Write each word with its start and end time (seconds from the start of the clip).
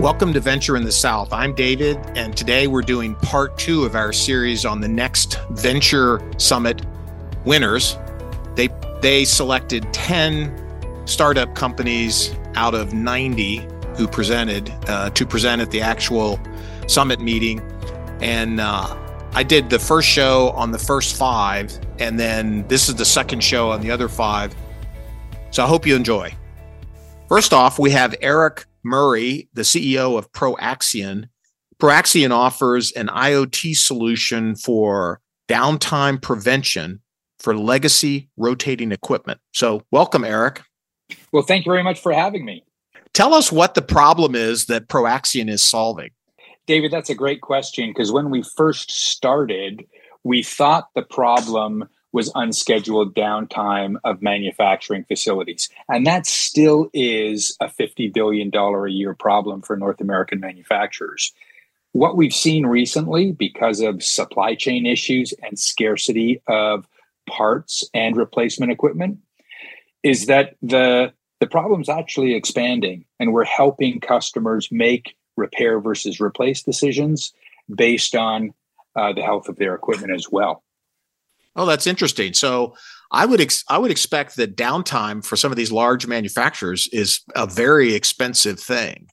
Welcome 0.00 0.32
to 0.34 0.40
Venture 0.40 0.76
in 0.76 0.84
the 0.84 0.92
South. 0.92 1.32
I'm 1.32 1.56
David, 1.56 1.96
and 2.14 2.36
today 2.36 2.68
we're 2.68 2.82
doing 2.82 3.16
part 3.16 3.58
two 3.58 3.82
of 3.82 3.96
our 3.96 4.12
series 4.12 4.64
on 4.64 4.80
the 4.80 4.86
next 4.86 5.40
Venture 5.50 6.20
Summit 6.38 6.86
winners. 7.44 7.98
They 8.54 8.68
they 9.02 9.24
selected 9.24 9.92
10 9.92 11.02
startup 11.04 11.52
companies 11.56 12.32
out 12.54 12.76
of 12.76 12.94
90 12.94 13.66
who 13.96 14.06
presented 14.06 14.72
uh, 14.86 15.10
to 15.10 15.26
present 15.26 15.60
at 15.60 15.72
the 15.72 15.80
actual 15.80 16.38
summit 16.86 17.18
meeting, 17.18 17.60
and 18.20 18.60
uh, 18.60 18.96
I 19.32 19.42
did 19.42 19.68
the 19.68 19.80
first 19.80 20.06
show 20.06 20.50
on 20.50 20.70
the 20.70 20.78
first 20.78 21.16
five, 21.16 21.76
and 21.98 22.20
then 22.20 22.64
this 22.68 22.88
is 22.88 22.94
the 22.94 23.04
second 23.04 23.42
show 23.42 23.72
on 23.72 23.80
the 23.80 23.90
other 23.90 24.08
five. 24.08 24.54
So 25.50 25.64
I 25.64 25.66
hope 25.66 25.88
you 25.88 25.96
enjoy. 25.96 26.32
First 27.28 27.52
off, 27.52 27.80
we 27.80 27.90
have 27.90 28.14
Eric 28.22 28.64
Murray, 28.82 29.48
the 29.52 29.62
CEO 29.62 30.18
of 30.18 30.30
Proaxion. 30.32 31.28
Proaxion 31.78 32.30
offers 32.30 32.92
an 32.92 33.08
IoT 33.08 33.76
solution 33.76 34.56
for 34.56 35.20
downtime 35.48 36.20
prevention 36.20 37.00
for 37.38 37.56
legacy 37.56 38.28
rotating 38.36 38.92
equipment. 38.92 39.40
So, 39.52 39.82
welcome, 39.90 40.24
Eric. 40.24 40.62
Well, 41.32 41.42
thank 41.42 41.66
you 41.66 41.72
very 41.72 41.84
much 41.84 42.00
for 42.00 42.12
having 42.12 42.44
me. 42.44 42.64
Tell 43.14 43.34
us 43.34 43.50
what 43.50 43.74
the 43.74 43.82
problem 43.82 44.34
is 44.34 44.66
that 44.66 44.88
Proaxion 44.88 45.48
is 45.48 45.62
solving. 45.62 46.10
David, 46.66 46.90
that's 46.90 47.10
a 47.10 47.14
great 47.14 47.40
question 47.40 47.90
because 47.90 48.12
when 48.12 48.30
we 48.30 48.42
first 48.42 48.90
started, 48.90 49.86
we 50.24 50.42
thought 50.42 50.88
the 50.94 51.02
problem 51.02 51.88
was 52.12 52.32
unscheduled 52.34 53.14
downtime 53.14 53.96
of 54.04 54.22
manufacturing 54.22 55.04
facilities. 55.04 55.68
And 55.88 56.06
that 56.06 56.26
still 56.26 56.88
is 56.94 57.56
a 57.60 57.66
$50 57.66 58.12
billion 58.12 58.50
a 58.54 58.88
year 58.88 59.14
problem 59.14 59.62
for 59.62 59.76
North 59.76 60.00
American 60.00 60.40
manufacturers. 60.40 61.32
What 61.92 62.16
we've 62.16 62.34
seen 62.34 62.66
recently, 62.66 63.32
because 63.32 63.80
of 63.80 64.02
supply 64.02 64.54
chain 64.54 64.86
issues 64.86 65.34
and 65.42 65.58
scarcity 65.58 66.40
of 66.46 66.86
parts 67.28 67.84
and 67.92 68.16
replacement 68.16 68.72
equipment, 68.72 69.18
is 70.02 70.26
that 70.26 70.56
the, 70.62 71.12
the 71.40 71.46
problem's 71.46 71.88
actually 71.88 72.34
expanding 72.34 73.04
and 73.20 73.32
we're 73.32 73.44
helping 73.44 74.00
customers 74.00 74.68
make 74.70 75.16
repair 75.36 75.80
versus 75.80 76.20
replace 76.20 76.62
decisions 76.62 77.32
based 77.74 78.14
on 78.14 78.54
uh, 78.96 79.12
the 79.12 79.22
health 79.22 79.48
of 79.48 79.56
their 79.56 79.74
equipment 79.74 80.12
as 80.12 80.30
well. 80.30 80.62
Oh, 81.58 81.66
that's 81.66 81.88
interesting. 81.88 82.32
So 82.34 82.74
I 83.10 83.26
would 83.26 83.40
ex- 83.40 83.64
I 83.68 83.78
would 83.78 83.90
expect 83.90 84.36
that 84.36 84.56
downtime 84.56 85.24
for 85.24 85.36
some 85.36 85.50
of 85.50 85.56
these 85.56 85.72
large 85.72 86.06
manufacturers 86.06 86.88
is 86.92 87.20
a 87.34 87.46
very 87.46 87.94
expensive 87.94 88.60
thing. 88.60 89.08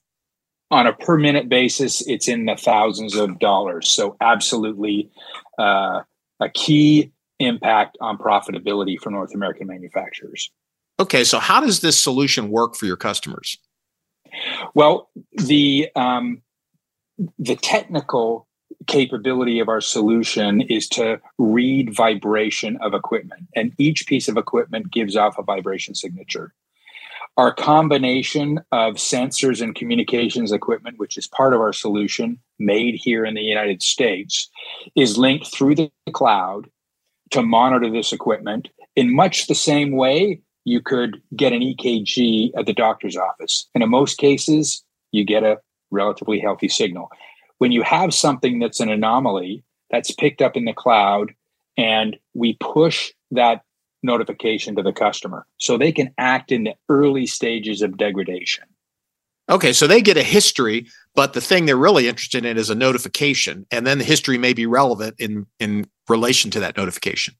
On 0.70 0.86
a 0.86 0.92
per 0.92 1.18
minute 1.18 1.48
basis, 1.48 2.06
it's 2.06 2.28
in 2.28 2.46
the 2.46 2.56
thousands 2.56 3.16
of 3.16 3.38
dollars. 3.40 3.90
So 3.90 4.16
absolutely 4.20 5.10
uh, 5.58 6.02
a 6.40 6.48
key 6.54 7.12
impact 7.40 7.98
on 8.00 8.16
profitability 8.16 8.98
for 9.00 9.10
North 9.10 9.34
American 9.34 9.66
manufacturers. 9.66 10.50
Okay, 10.98 11.24
so 11.24 11.38
how 11.38 11.60
does 11.60 11.80
this 11.80 11.98
solution 11.98 12.50
work 12.50 12.74
for 12.76 12.86
your 12.86 12.96
customers? 12.96 13.58
Well, 14.74 15.10
the 15.32 15.88
um, 15.96 16.42
the 17.38 17.56
technical 17.56 18.46
capability 18.86 19.58
of 19.60 19.68
our 19.68 19.80
solution 19.80 20.60
is 20.62 20.88
to 20.90 21.20
read 21.38 21.94
vibration 21.94 22.76
of 22.78 22.94
equipment, 22.94 23.46
and 23.54 23.72
each 23.78 24.06
piece 24.06 24.28
of 24.28 24.36
equipment 24.36 24.90
gives 24.90 25.16
off 25.16 25.38
a 25.38 25.42
vibration 25.42 25.94
signature. 25.94 26.52
Our 27.36 27.52
combination 27.52 28.60
of 28.72 28.94
sensors 28.94 29.60
and 29.60 29.74
communications 29.74 30.52
equipment, 30.52 30.98
which 30.98 31.18
is 31.18 31.26
part 31.26 31.52
of 31.52 31.60
our 31.60 31.72
solution, 31.72 32.38
made 32.58 32.94
here 32.94 33.26
in 33.26 33.34
the 33.34 33.42
United 33.42 33.82
States, 33.82 34.48
is 34.94 35.18
linked 35.18 35.46
through 35.46 35.74
the 35.74 35.90
cloud 36.12 36.70
to 37.32 37.42
monitor 37.42 37.90
this 37.90 38.12
equipment 38.12 38.68
in 38.94 39.14
much 39.14 39.46
the 39.46 39.54
same 39.54 39.92
way 39.92 40.40
you 40.64 40.80
could 40.80 41.20
get 41.36 41.52
an 41.52 41.60
EKG 41.60 42.52
at 42.56 42.66
the 42.66 42.72
doctor's 42.72 43.16
office. 43.16 43.68
And 43.74 43.84
in 43.84 43.90
most 43.90 44.16
cases, 44.16 44.82
you 45.12 45.22
get 45.22 45.44
a 45.44 45.60
relatively 45.90 46.40
healthy 46.40 46.68
signal 46.68 47.10
when 47.58 47.72
you 47.72 47.82
have 47.82 48.12
something 48.12 48.58
that's 48.58 48.80
an 48.80 48.90
anomaly 48.90 49.62
that's 49.90 50.12
picked 50.12 50.42
up 50.42 50.56
in 50.56 50.64
the 50.64 50.72
cloud 50.72 51.32
and 51.76 52.16
we 52.34 52.56
push 52.60 53.12
that 53.30 53.62
notification 54.02 54.76
to 54.76 54.82
the 54.82 54.92
customer 54.92 55.46
so 55.58 55.76
they 55.76 55.92
can 55.92 56.12
act 56.18 56.52
in 56.52 56.64
the 56.64 56.74
early 56.88 57.26
stages 57.26 57.82
of 57.82 57.96
degradation. 57.96 58.64
Okay, 59.48 59.72
so 59.72 59.86
they 59.86 60.02
get 60.02 60.16
a 60.16 60.22
history, 60.22 60.86
but 61.14 61.32
the 61.32 61.40
thing 61.40 61.66
they're 61.66 61.76
really 61.76 62.08
interested 62.08 62.44
in 62.44 62.56
is 62.56 62.68
a 62.68 62.74
notification, 62.74 63.64
and 63.70 63.86
then 63.86 63.98
the 63.98 64.04
history 64.04 64.38
may 64.38 64.52
be 64.52 64.66
relevant 64.66 65.14
in 65.18 65.46
in 65.60 65.86
relation 66.08 66.50
to 66.50 66.60
that 66.60 66.76
notification. 66.76 67.34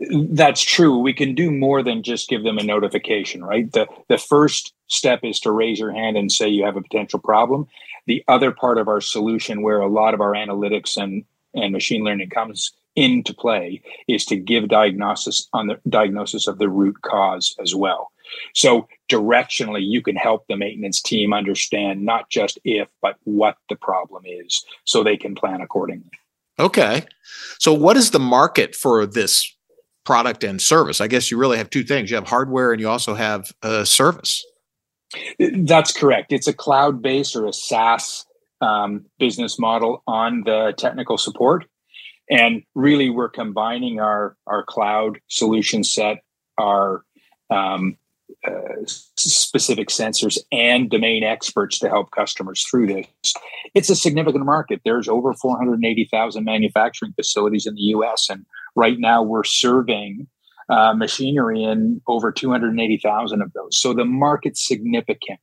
That's 0.00 0.62
true. 0.62 0.98
We 0.98 1.12
can 1.12 1.34
do 1.34 1.50
more 1.50 1.82
than 1.82 2.02
just 2.02 2.28
give 2.28 2.44
them 2.44 2.58
a 2.58 2.62
notification, 2.62 3.44
right? 3.44 3.70
The 3.70 3.86
the 4.08 4.18
first 4.18 4.74
step 4.88 5.20
is 5.22 5.40
to 5.40 5.52
raise 5.52 5.78
your 5.78 5.92
hand 5.92 6.16
and 6.16 6.30
say 6.30 6.48
you 6.48 6.64
have 6.64 6.76
a 6.76 6.82
potential 6.82 7.18
problem. 7.18 7.66
The 8.06 8.24
other 8.28 8.52
part 8.52 8.78
of 8.78 8.88
our 8.88 9.00
solution, 9.00 9.62
where 9.62 9.80
a 9.80 9.88
lot 9.88 10.14
of 10.14 10.20
our 10.20 10.32
analytics 10.32 10.96
and, 10.96 11.24
and 11.54 11.72
machine 11.72 12.04
learning 12.04 12.30
comes 12.30 12.72
into 12.96 13.34
play, 13.34 13.82
is 14.08 14.24
to 14.26 14.36
give 14.36 14.68
diagnosis 14.68 15.48
on 15.52 15.66
the 15.66 15.80
diagnosis 15.88 16.46
of 16.46 16.58
the 16.58 16.68
root 16.68 17.02
cause 17.02 17.54
as 17.60 17.74
well. 17.74 18.10
So 18.54 18.88
directionally, 19.10 19.86
you 19.86 20.02
can 20.02 20.16
help 20.16 20.46
the 20.46 20.56
maintenance 20.56 21.00
team 21.00 21.32
understand 21.32 22.04
not 22.04 22.30
just 22.30 22.58
if, 22.64 22.88
but 23.00 23.16
what 23.24 23.56
the 23.68 23.76
problem 23.76 24.24
is, 24.26 24.64
so 24.84 25.02
they 25.02 25.16
can 25.16 25.34
plan 25.34 25.60
accordingly. 25.60 26.10
Okay. 26.58 27.04
So, 27.58 27.72
what 27.72 27.96
is 27.96 28.10
the 28.10 28.18
market 28.18 28.74
for 28.74 29.06
this 29.06 29.54
product 30.08 30.42
and 30.42 30.62
service? 30.62 31.02
I 31.02 31.06
guess 31.06 31.30
you 31.30 31.36
really 31.36 31.58
have 31.58 31.68
two 31.68 31.84
things 31.84 32.08
you 32.08 32.16
have 32.16 32.26
hardware 32.26 32.72
and 32.72 32.80
you 32.80 32.88
also 32.88 33.12
have 33.12 33.52
a 33.62 33.84
service. 33.84 34.42
That's 35.38 35.92
correct. 35.92 36.32
It's 36.32 36.48
a 36.48 36.54
cloud 36.54 37.02
based 37.02 37.36
or 37.36 37.44
a 37.44 37.52
SaaS 37.52 38.24
um, 38.62 39.04
business 39.18 39.58
model 39.58 40.02
on 40.06 40.44
the 40.46 40.72
technical 40.78 41.18
support. 41.18 41.66
And 42.30 42.62
really, 42.74 43.10
we're 43.10 43.28
combining 43.28 44.00
our, 44.00 44.34
our 44.46 44.64
cloud 44.64 45.20
solution 45.28 45.84
set, 45.84 46.22
our 46.56 47.02
um, 47.50 47.98
uh, 48.46 48.52
specific 48.86 49.88
sensors, 49.88 50.38
and 50.50 50.88
domain 50.88 51.22
experts 51.22 51.78
to 51.80 51.88
help 51.90 52.12
customers 52.12 52.64
through 52.64 52.86
this. 52.86 53.34
It's 53.74 53.90
a 53.90 53.96
significant 53.96 54.46
market. 54.46 54.80
There's 54.86 55.06
over 55.06 55.34
480,000 55.34 56.44
manufacturing 56.44 57.12
facilities 57.12 57.66
in 57.66 57.74
the 57.74 57.92
US. 57.96 58.30
And 58.30 58.46
right 58.74 58.98
now, 58.98 59.22
we're 59.22 59.44
serving 59.44 60.28
uh, 60.68 60.92
machinery 60.94 61.62
in 61.62 62.00
over 62.06 62.30
280,000 62.30 63.42
of 63.42 63.52
those. 63.52 63.78
So 63.78 63.94
the 63.94 64.04
market's 64.04 64.66
significant. 64.66 65.40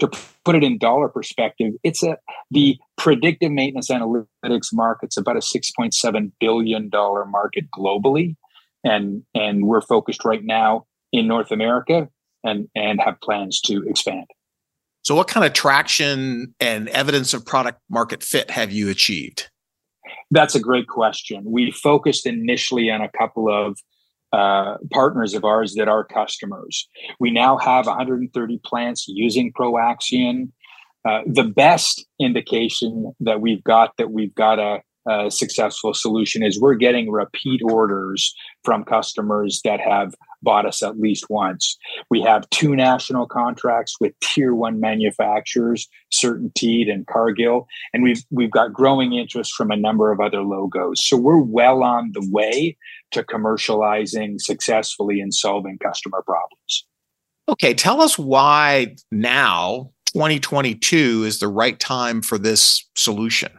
To 0.00 0.10
put 0.44 0.56
it 0.56 0.64
in 0.64 0.78
dollar 0.78 1.08
perspective, 1.08 1.74
it's 1.84 2.02
a 2.02 2.16
the 2.50 2.78
predictive 2.96 3.52
maintenance 3.52 3.90
analytics 3.90 4.72
market's 4.72 5.16
about 5.16 5.36
a 5.36 5.40
6.7 5.40 6.32
billion 6.40 6.88
dollar 6.88 7.24
market 7.24 7.70
globally, 7.70 8.34
and 8.82 9.22
and 9.36 9.68
we're 9.68 9.82
focused 9.82 10.24
right 10.24 10.42
now 10.42 10.86
in 11.12 11.28
North 11.28 11.52
America 11.52 12.08
and 12.42 12.68
and 12.74 13.00
have 13.00 13.20
plans 13.20 13.60
to 13.66 13.84
expand. 13.86 14.26
So, 15.04 15.14
what 15.14 15.28
kind 15.28 15.46
of 15.46 15.52
traction 15.52 16.54
and 16.58 16.88
evidence 16.88 17.34
of 17.34 17.44
product 17.44 17.78
market 17.90 18.22
fit 18.22 18.50
have 18.50 18.72
you 18.72 18.88
achieved? 18.88 19.50
That's 20.30 20.54
a 20.54 20.60
great 20.60 20.88
question. 20.88 21.42
We 21.46 21.70
focused 21.70 22.26
initially 22.26 22.90
on 22.90 23.00
a 23.00 23.10
couple 23.10 23.48
of 23.48 23.78
uh, 24.32 24.78
partners 24.92 25.34
of 25.34 25.44
ours 25.44 25.74
that 25.74 25.86
are 25.86 26.04
customers. 26.04 26.88
We 27.20 27.30
now 27.30 27.56
have 27.58 27.86
130 27.86 28.60
plants 28.64 29.06
using 29.06 29.52
Proaxion. 29.52 30.50
Uh, 31.04 31.20
the 31.26 31.44
best 31.44 32.04
indication 32.18 33.12
that 33.20 33.40
we've 33.40 33.62
got 33.62 33.92
that 33.98 34.10
we've 34.10 34.34
got 34.34 34.58
a, 34.58 34.80
a, 35.08 35.30
successful 35.30 35.94
solution 35.94 36.42
is 36.42 36.60
we're 36.60 36.74
getting 36.74 37.10
repeat 37.12 37.60
orders 37.62 38.34
from 38.64 38.84
customers 38.84 39.60
that 39.64 39.78
have 39.80 40.14
bought 40.44 40.66
us 40.66 40.82
at 40.82 41.00
least 41.00 41.26
once. 41.30 41.76
We 42.10 42.20
have 42.22 42.48
two 42.50 42.76
national 42.76 43.26
contracts 43.26 43.96
with 44.00 44.12
tier 44.20 44.54
one 44.54 44.78
manufacturers, 44.78 45.88
CertainTeed 46.12 46.92
and 46.92 47.06
Cargill, 47.06 47.66
and 47.92 48.04
we've 48.04 48.22
we've 48.30 48.50
got 48.50 48.72
growing 48.72 49.14
interest 49.14 49.54
from 49.54 49.70
a 49.70 49.76
number 49.76 50.12
of 50.12 50.20
other 50.20 50.42
logos. 50.42 51.04
So 51.04 51.16
we're 51.16 51.38
well 51.42 51.82
on 51.82 52.12
the 52.12 52.26
way 52.30 52.76
to 53.12 53.22
commercializing 53.22 54.40
successfully 54.40 55.20
and 55.20 55.32
solving 55.34 55.78
customer 55.78 56.22
problems. 56.22 56.86
Okay, 57.48 57.74
tell 57.74 58.00
us 58.00 58.18
why 58.18 58.96
now 59.10 59.90
2022 60.14 61.24
is 61.24 61.40
the 61.40 61.48
right 61.48 61.78
time 61.78 62.22
for 62.22 62.38
this 62.38 62.88
solution. 62.94 63.50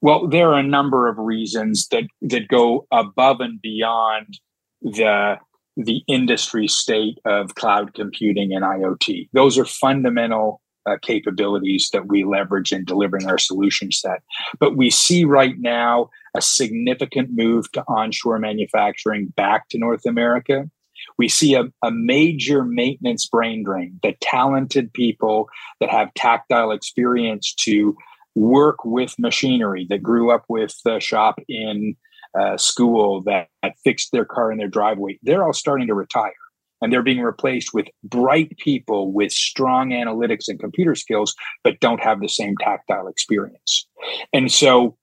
Well, 0.00 0.28
there 0.28 0.50
are 0.50 0.58
a 0.58 0.62
number 0.62 1.08
of 1.08 1.18
reasons 1.18 1.88
that 1.88 2.04
that 2.22 2.48
go 2.48 2.86
above 2.90 3.40
and 3.40 3.60
beyond 3.60 4.38
the 4.80 5.36
the 5.78 6.02
industry 6.08 6.66
state 6.66 7.18
of 7.24 7.54
cloud 7.54 7.94
computing 7.94 8.52
and 8.52 8.64
IoT. 8.64 9.28
Those 9.32 9.56
are 9.56 9.64
fundamental 9.64 10.60
uh, 10.86 10.96
capabilities 11.02 11.88
that 11.92 12.08
we 12.08 12.24
leverage 12.24 12.72
in 12.72 12.84
delivering 12.84 13.26
our 13.26 13.38
solution 13.38 13.92
set. 13.92 14.22
But 14.58 14.76
we 14.76 14.90
see 14.90 15.24
right 15.24 15.54
now 15.58 16.10
a 16.36 16.42
significant 16.42 17.30
move 17.32 17.70
to 17.72 17.84
onshore 17.86 18.38
manufacturing 18.38 19.28
back 19.28 19.68
to 19.68 19.78
North 19.78 20.04
America. 20.04 20.68
We 21.16 21.28
see 21.28 21.54
a, 21.54 21.64
a 21.82 21.92
major 21.92 22.64
maintenance 22.64 23.26
brain 23.26 23.62
drain, 23.62 24.00
the 24.02 24.14
talented 24.20 24.92
people 24.92 25.48
that 25.80 25.90
have 25.90 26.12
tactile 26.14 26.72
experience 26.72 27.54
to 27.60 27.96
work 28.34 28.84
with 28.84 29.14
machinery 29.18 29.86
that 29.90 30.02
grew 30.02 30.32
up 30.32 30.44
with 30.48 30.74
the 30.84 30.98
shop 31.00 31.38
in 31.48 31.96
uh, 32.38 32.56
school 32.56 33.22
that, 33.22 33.48
that 33.62 33.74
fixed 33.84 34.12
their 34.12 34.24
car 34.24 34.50
in 34.50 34.58
their 34.58 34.68
driveway, 34.68 35.18
they're 35.22 35.44
all 35.44 35.52
starting 35.52 35.86
to 35.86 35.94
retire. 35.94 36.32
And 36.80 36.92
they're 36.92 37.02
being 37.02 37.22
replaced 37.22 37.74
with 37.74 37.86
bright 38.04 38.56
people 38.58 39.12
with 39.12 39.32
strong 39.32 39.90
analytics 39.90 40.44
and 40.46 40.60
computer 40.60 40.94
skills 40.94 41.34
but 41.64 41.80
don't 41.80 42.00
have 42.00 42.20
the 42.20 42.28
same 42.28 42.56
tactile 42.56 43.08
experience. 43.08 43.86
And 44.32 44.50
so 44.50 44.96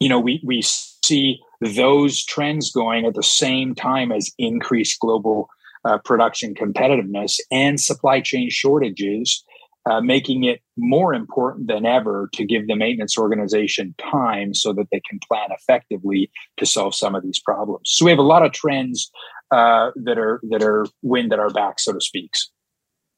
you 0.00 0.08
know 0.08 0.18
we 0.18 0.40
we 0.42 0.62
see 0.62 1.38
those 1.60 2.24
trends 2.24 2.72
going 2.72 3.04
at 3.04 3.14
the 3.14 3.22
same 3.22 3.74
time 3.74 4.10
as 4.10 4.32
increased 4.38 4.98
global 4.98 5.48
uh, 5.84 5.98
production 5.98 6.54
competitiveness 6.54 7.38
and 7.50 7.80
supply 7.80 8.20
chain 8.20 8.50
shortages 8.50 9.44
uh, 9.88 10.00
making 10.00 10.44
it 10.44 10.60
more 10.76 11.14
important 11.14 11.68
than 11.68 11.86
ever 11.86 12.28
to 12.34 12.44
give 12.44 12.66
the 12.66 12.76
maintenance 12.76 13.16
organization 13.16 13.94
time 13.98 14.54
so 14.54 14.72
that 14.72 14.88
they 14.92 15.00
can 15.08 15.18
plan 15.26 15.48
effectively 15.50 16.30
to 16.56 16.66
solve 16.66 16.94
some 16.94 17.14
of 17.14 17.22
these 17.22 17.40
problems. 17.40 17.90
So 17.90 18.04
we 18.04 18.10
have 18.10 18.18
a 18.18 18.22
lot 18.22 18.44
of 18.44 18.52
trends 18.52 19.10
uh, 19.50 19.90
that 19.96 20.18
are 20.18 20.40
that 20.50 20.62
are 20.62 20.86
wind 21.02 21.32
at 21.32 21.38
our 21.38 21.50
back, 21.50 21.80
so 21.80 21.92
to 21.92 22.00
speak. 22.00 22.30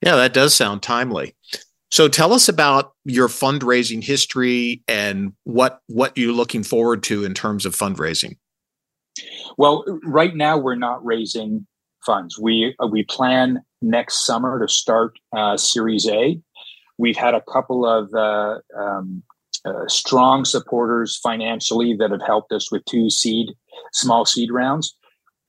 Yeah, 0.02 0.16
that 0.16 0.32
does 0.32 0.54
sound 0.54 0.82
timely. 0.82 1.34
So 1.90 2.08
tell 2.08 2.32
us 2.32 2.48
about 2.48 2.94
your 3.04 3.28
fundraising 3.28 4.02
history 4.02 4.82
and 4.88 5.32
what 5.44 5.80
what 5.88 6.16
you're 6.16 6.32
looking 6.32 6.62
forward 6.62 7.02
to 7.04 7.24
in 7.24 7.34
terms 7.34 7.66
of 7.66 7.76
fundraising. 7.76 8.36
Well, 9.58 9.84
right 10.04 10.34
now 10.34 10.56
we're 10.56 10.74
not 10.74 11.04
raising 11.04 11.66
funds. 12.04 12.38
We 12.38 12.74
we 12.90 13.04
plan 13.04 13.62
next 13.82 14.24
summer 14.24 14.58
to 14.60 14.72
start 14.72 15.18
uh, 15.36 15.56
Series 15.56 16.08
A. 16.08 16.40
We've 17.02 17.16
had 17.16 17.34
a 17.34 17.42
couple 17.52 17.84
of 17.84 18.14
uh, 18.14 18.58
um, 18.78 19.22
uh, 19.64 19.88
strong 19.88 20.44
supporters 20.44 21.18
financially 21.18 21.96
that 21.98 22.12
have 22.12 22.22
helped 22.24 22.52
us 22.52 22.70
with 22.70 22.84
two 22.84 23.10
seed 23.10 23.48
small 23.92 24.24
seed 24.24 24.50
rounds 24.52 24.96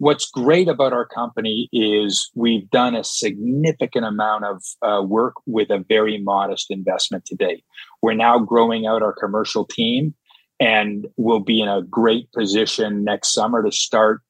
what's 0.04 0.30
great 0.30 0.68
about 0.68 0.92
our 0.92 1.06
company 1.06 1.70
is 1.72 2.30
we've 2.36 2.70
done 2.70 2.94
a 2.94 3.06
significant 3.06 4.06
amount 4.06 4.44
of 4.44 4.62
uh, 4.82 5.02
work 5.02 5.36
with 5.46 5.70
a 5.70 5.84
very 5.88 6.18
modest 6.18 6.70
investment 6.70 7.24
today. 7.26 7.64
We're 8.02 8.14
now 8.14 8.40
growing 8.40 8.86
out 8.86 9.02
our 9.02 9.14
commercial 9.14 9.66
team 9.66 10.14
and 10.60 11.08
we'll 11.16 11.40
be 11.40 11.62
in 11.62 11.70
a 11.70 11.84
great 11.84 12.30
position 12.34 13.06
next 13.06 13.34
summer 13.34 13.64
to 13.64 13.72
start 13.72 14.22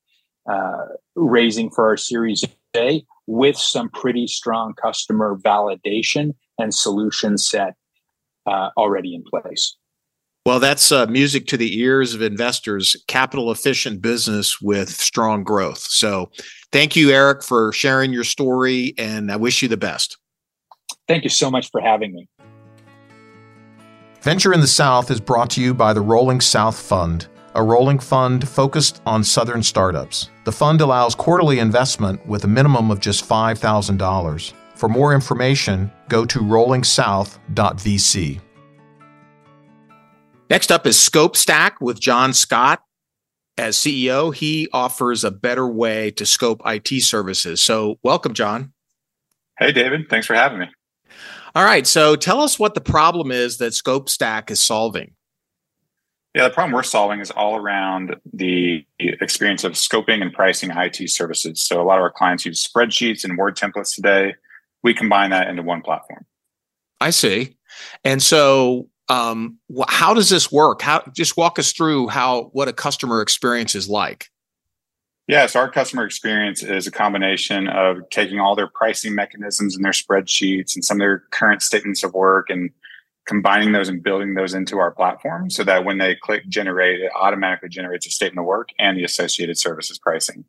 uh, 0.48 0.86
raising 1.16 1.72
for 1.72 1.88
our 1.88 1.98
Series 1.98 2.44
A 2.76 3.04
with 3.26 3.58
some 3.58 3.90
pretty 3.90 4.28
strong 4.28 4.76
customer 4.76 5.38
validation 5.38 6.36
and 6.58 6.74
solution 6.74 7.38
set 7.38 7.76
uh, 8.46 8.70
already 8.78 9.16
in 9.16 9.24
place. 9.24 9.76
Well, 10.46 10.60
that's 10.60 10.92
uh, 10.92 11.06
music 11.06 11.48
to 11.48 11.58
the 11.58 11.80
ears 11.80 12.14
of 12.14 12.22
investors, 12.22 12.98
capital 13.08 13.50
efficient 13.50 14.02
business 14.02 14.60
with 14.60 14.90
strong 14.90 15.44
growth. 15.44 15.80
So, 15.80 16.32
thank 16.74 16.98
you, 16.98 17.12
Eric, 17.12 17.44
for 17.44 17.72
sharing 17.72 18.12
your 18.12 18.26
story, 18.26 18.94
and 18.98 19.32
I 19.32 19.38
wish 19.38 19.62
you 19.62 19.70
the 19.70 19.78
best. 19.78 20.18
Thank 21.08 21.24
you 21.24 21.30
so 21.30 21.50
much 21.50 21.72
for 21.72 21.80
having 21.80 22.14
me. 22.14 22.28
Venture 24.22 24.54
in 24.54 24.60
the 24.60 24.68
South 24.68 25.12
is 25.12 25.22
brought 25.22 25.50
to 25.52 25.62
you 25.62 25.74
by 25.74 25.94
the 25.94 26.02
Rolling 26.02 26.42
South 26.42 26.78
Fund, 26.78 27.28
a 27.56 27.64
rolling 27.64 28.00
fund 28.00 28.48
focused 28.48 29.02
on 29.06 29.24
Southern 29.24 29.64
startups. 29.64 30.30
The 30.44 30.52
fund 30.52 30.82
allows 30.82 31.16
quarterly 31.16 31.60
investment 31.60 32.26
with 32.26 32.44
a 32.44 32.48
minimum 32.48 32.92
of 32.92 33.00
just 33.00 33.28
$5,000. 33.28 34.54
For 34.84 34.90
more 34.90 35.14
information, 35.14 35.90
go 36.10 36.26
to 36.26 36.40
rollingsouth.vc. 36.40 38.42
Next 40.50 40.72
up 40.74 40.86
is 40.86 40.98
ScopeStack 40.98 41.76
with 41.80 42.02
John 42.02 42.34
Scott. 42.34 42.82
As 43.58 43.78
CEO, 43.78 44.36
he 44.36 44.68
offers 44.74 45.24
a 45.24 45.32
better 45.32 45.66
way 45.66 46.12
to 46.12 46.26
scope 46.26 46.62
IT 46.66 47.02
services. 47.02 47.62
So, 47.62 47.98
welcome, 48.04 48.34
John. 48.34 48.74
Hey, 49.58 49.72
David. 49.72 50.10
Thanks 50.10 50.28
for 50.28 50.34
having 50.34 50.60
me. 50.60 50.68
All 51.56 51.64
right. 51.64 51.88
So, 51.88 52.18
tell 52.18 52.42
us 52.42 52.60
what 52.60 52.76
the 52.76 52.82
problem 52.82 53.32
is 53.32 53.60
that 53.60 53.72
ScopeStack 53.72 54.52
is 54.52 54.60
solving. 54.60 55.14
Yeah, 56.36 56.50
the 56.50 56.54
problem 56.54 56.74
we're 56.74 56.84
solving 56.84 57.22
is 57.22 57.32
all 57.32 57.56
around 57.56 58.18
the 58.34 58.86
experience 59.00 59.64
of 59.64 59.76
scoping 59.76 60.22
and 60.22 60.34
pricing 60.34 60.72
IT 60.72 61.10
services. 61.10 61.62
So, 61.62 61.82
a 61.82 61.86
lot 61.86 62.00
of 62.00 62.02
our 62.02 62.12
clients 62.12 62.46
use 62.46 62.68
spreadsheets 62.68 63.24
and 63.24 63.38
Word 63.38 63.56
templates 63.56 63.96
today. 63.96 64.34
We 64.84 64.94
combine 64.94 65.32
that 65.32 65.48
into 65.48 65.64
one 65.64 65.82
platform. 65.82 66.26
I 67.00 67.10
see. 67.10 67.58
And 68.04 68.22
so, 68.22 68.90
um, 69.10 69.58
how 69.88 70.14
does 70.14 70.30
this 70.30 70.52
work? 70.52 70.82
How 70.82 71.04
just 71.14 71.36
walk 71.36 71.60
us 71.60 71.74
through 71.74 72.08
how 72.08 72.50
what 72.54 72.68
a 72.68 72.74
customer 72.74 73.22
experience 73.22 73.76
is 73.76 73.90
like. 73.90 74.30
Yes, 75.28 75.54
so 75.54 75.62
our 75.62 75.72
customer 75.72 76.06
experience 76.06 76.64
is 76.64 76.86
a 76.86 76.92
combination 76.92 77.70
of 77.70 77.98
taking 78.10 78.40
all 78.40 78.56
their 78.56 78.68
pricing 78.68 79.16
mechanisms 79.16 79.76
and 79.76 79.84
their 79.84 79.94
spreadsheets 79.94 80.76
and 80.76 80.84
some 80.84 80.98
of 80.98 81.00
their 81.00 81.24
current 81.32 81.62
statements 81.62 82.04
of 82.04 82.14
work 82.14 82.50
and 82.50 82.72
combining 83.26 83.72
those 83.72 83.88
and 83.88 84.04
building 84.04 84.34
those 84.34 84.54
into 84.54 84.80
our 84.80 84.92
platform 84.92 85.50
so 85.50 85.64
that 85.64 85.86
when 85.86 85.98
they 85.98 86.16
click 86.16 86.46
generate, 86.50 87.00
it 87.00 87.12
automatically 87.16 87.70
generates 87.70 88.06
a 88.06 88.10
statement 88.10 88.44
of 88.44 88.46
work 88.46 88.70
and 88.80 88.98
the 88.98 89.04
associated 89.06 89.58
services 89.58 89.98
pricing. 89.98 90.44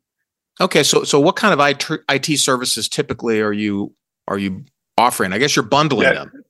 Okay, 0.59 0.83
so 0.83 1.03
so 1.03 1.19
what 1.19 1.35
kind 1.35 1.53
of 1.53 1.65
IT, 1.65 2.03
IT 2.09 2.37
services 2.37 2.89
typically 2.89 3.41
are 3.41 3.53
you 3.53 3.93
are 4.27 4.37
you 4.37 4.65
offering? 4.97 5.33
I 5.33 5.37
guess 5.37 5.55
you're 5.55 5.63
bundling 5.65 6.07
yeah. 6.07 6.13
them. 6.13 6.43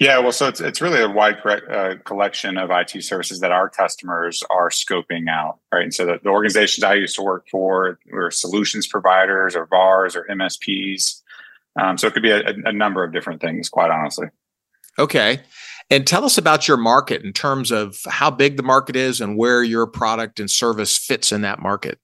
Yeah, 0.00 0.18
well, 0.18 0.32
so 0.32 0.48
it's 0.48 0.62
it's 0.62 0.80
really 0.80 1.02
a 1.02 1.08
wide 1.10 1.36
uh, 1.44 1.96
collection 2.04 2.56
of 2.56 2.70
IT 2.70 3.04
services 3.04 3.40
that 3.40 3.52
our 3.52 3.68
customers 3.68 4.42
are 4.48 4.70
scoping 4.70 5.28
out, 5.28 5.58
right? 5.70 5.82
And 5.82 5.92
so 5.92 6.06
the, 6.06 6.18
the 6.22 6.30
organizations 6.30 6.82
I 6.82 6.94
used 6.94 7.16
to 7.16 7.22
work 7.22 7.46
for 7.50 7.98
were 8.10 8.30
solutions 8.30 8.86
providers 8.86 9.54
or 9.54 9.66
VARs 9.66 10.16
or 10.16 10.24
MSPs. 10.30 11.20
Um, 11.78 11.98
so 11.98 12.06
it 12.06 12.14
could 12.14 12.22
be 12.22 12.30
a, 12.30 12.42
a 12.64 12.72
number 12.72 13.04
of 13.04 13.12
different 13.12 13.42
things, 13.42 13.68
quite 13.68 13.90
honestly. 13.90 14.28
Okay. 14.98 15.40
And 15.90 16.06
tell 16.06 16.24
us 16.24 16.38
about 16.38 16.66
your 16.66 16.78
market 16.78 17.22
in 17.22 17.34
terms 17.34 17.70
of 17.70 18.00
how 18.08 18.30
big 18.30 18.56
the 18.56 18.62
market 18.62 18.96
is 18.96 19.20
and 19.20 19.36
where 19.36 19.62
your 19.62 19.86
product 19.86 20.40
and 20.40 20.50
service 20.50 20.96
fits 20.96 21.30
in 21.30 21.42
that 21.42 21.58
market. 21.58 21.98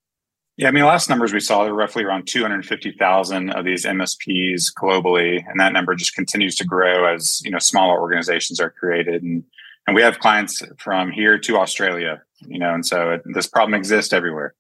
Yeah, 0.57 0.69
I 0.69 0.71
mean, 0.71 0.83
the 0.83 0.89
last 0.89 1.11
numbers 1.11 1.35
we 1.35 1.41
saw, 1.41 1.65
there 1.65 1.73
were 1.73 1.79
roughly 1.79 2.03
around 2.03 2.27
250,000 2.27 3.51
of 3.51 3.65
these 3.67 3.85
MSPs 3.85 4.73
globally, 4.73 5.45
and 5.47 5.61
that 5.61 5.75
number 5.75 5.95
just 5.95 6.15
continues 6.15 6.55
to 6.57 6.65
grow 6.65 7.13
as 7.13 7.43
you 7.45 7.51
know 7.51 7.59
smaller 7.59 8.01
organizations 8.01 8.59
are 8.59 8.71
created, 8.71 9.23
and 9.23 9.45
and 9.87 9.95
we 9.95 10.03
have 10.03 10.19
clients 10.19 10.63
from 10.79 11.11
here 11.11 11.39
to 11.39 11.59
Australia, 11.59 12.23
you 12.41 12.59
know, 12.59 12.73
and 12.73 12.87
so 12.87 13.13
it, 13.13 13.23
this 13.35 13.47
problem 13.47 13.75
exists 13.75 14.15
everywhere. 14.15 14.55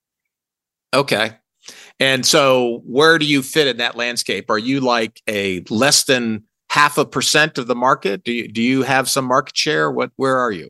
Okay, 0.92 1.32
and 1.98 2.26
so 2.26 2.82
where 2.84 3.18
do 3.18 3.24
you 3.24 3.42
fit 3.42 3.66
in 3.66 3.78
that 3.78 3.96
landscape? 3.96 4.50
Are 4.50 4.58
you 4.58 4.80
like 4.80 5.22
a 5.26 5.62
less 5.70 6.04
than 6.04 6.44
half 6.68 6.98
a 6.98 7.06
percent 7.06 7.56
of 7.56 7.68
the 7.68 7.74
market? 7.74 8.22
Do 8.22 8.32
you 8.32 8.48
do 8.48 8.60
you 8.60 8.82
have 8.82 9.08
some 9.08 9.24
market 9.24 9.56
share? 9.56 9.90
What 9.90 10.10
where 10.16 10.36
are 10.36 10.52
you? 10.52 10.68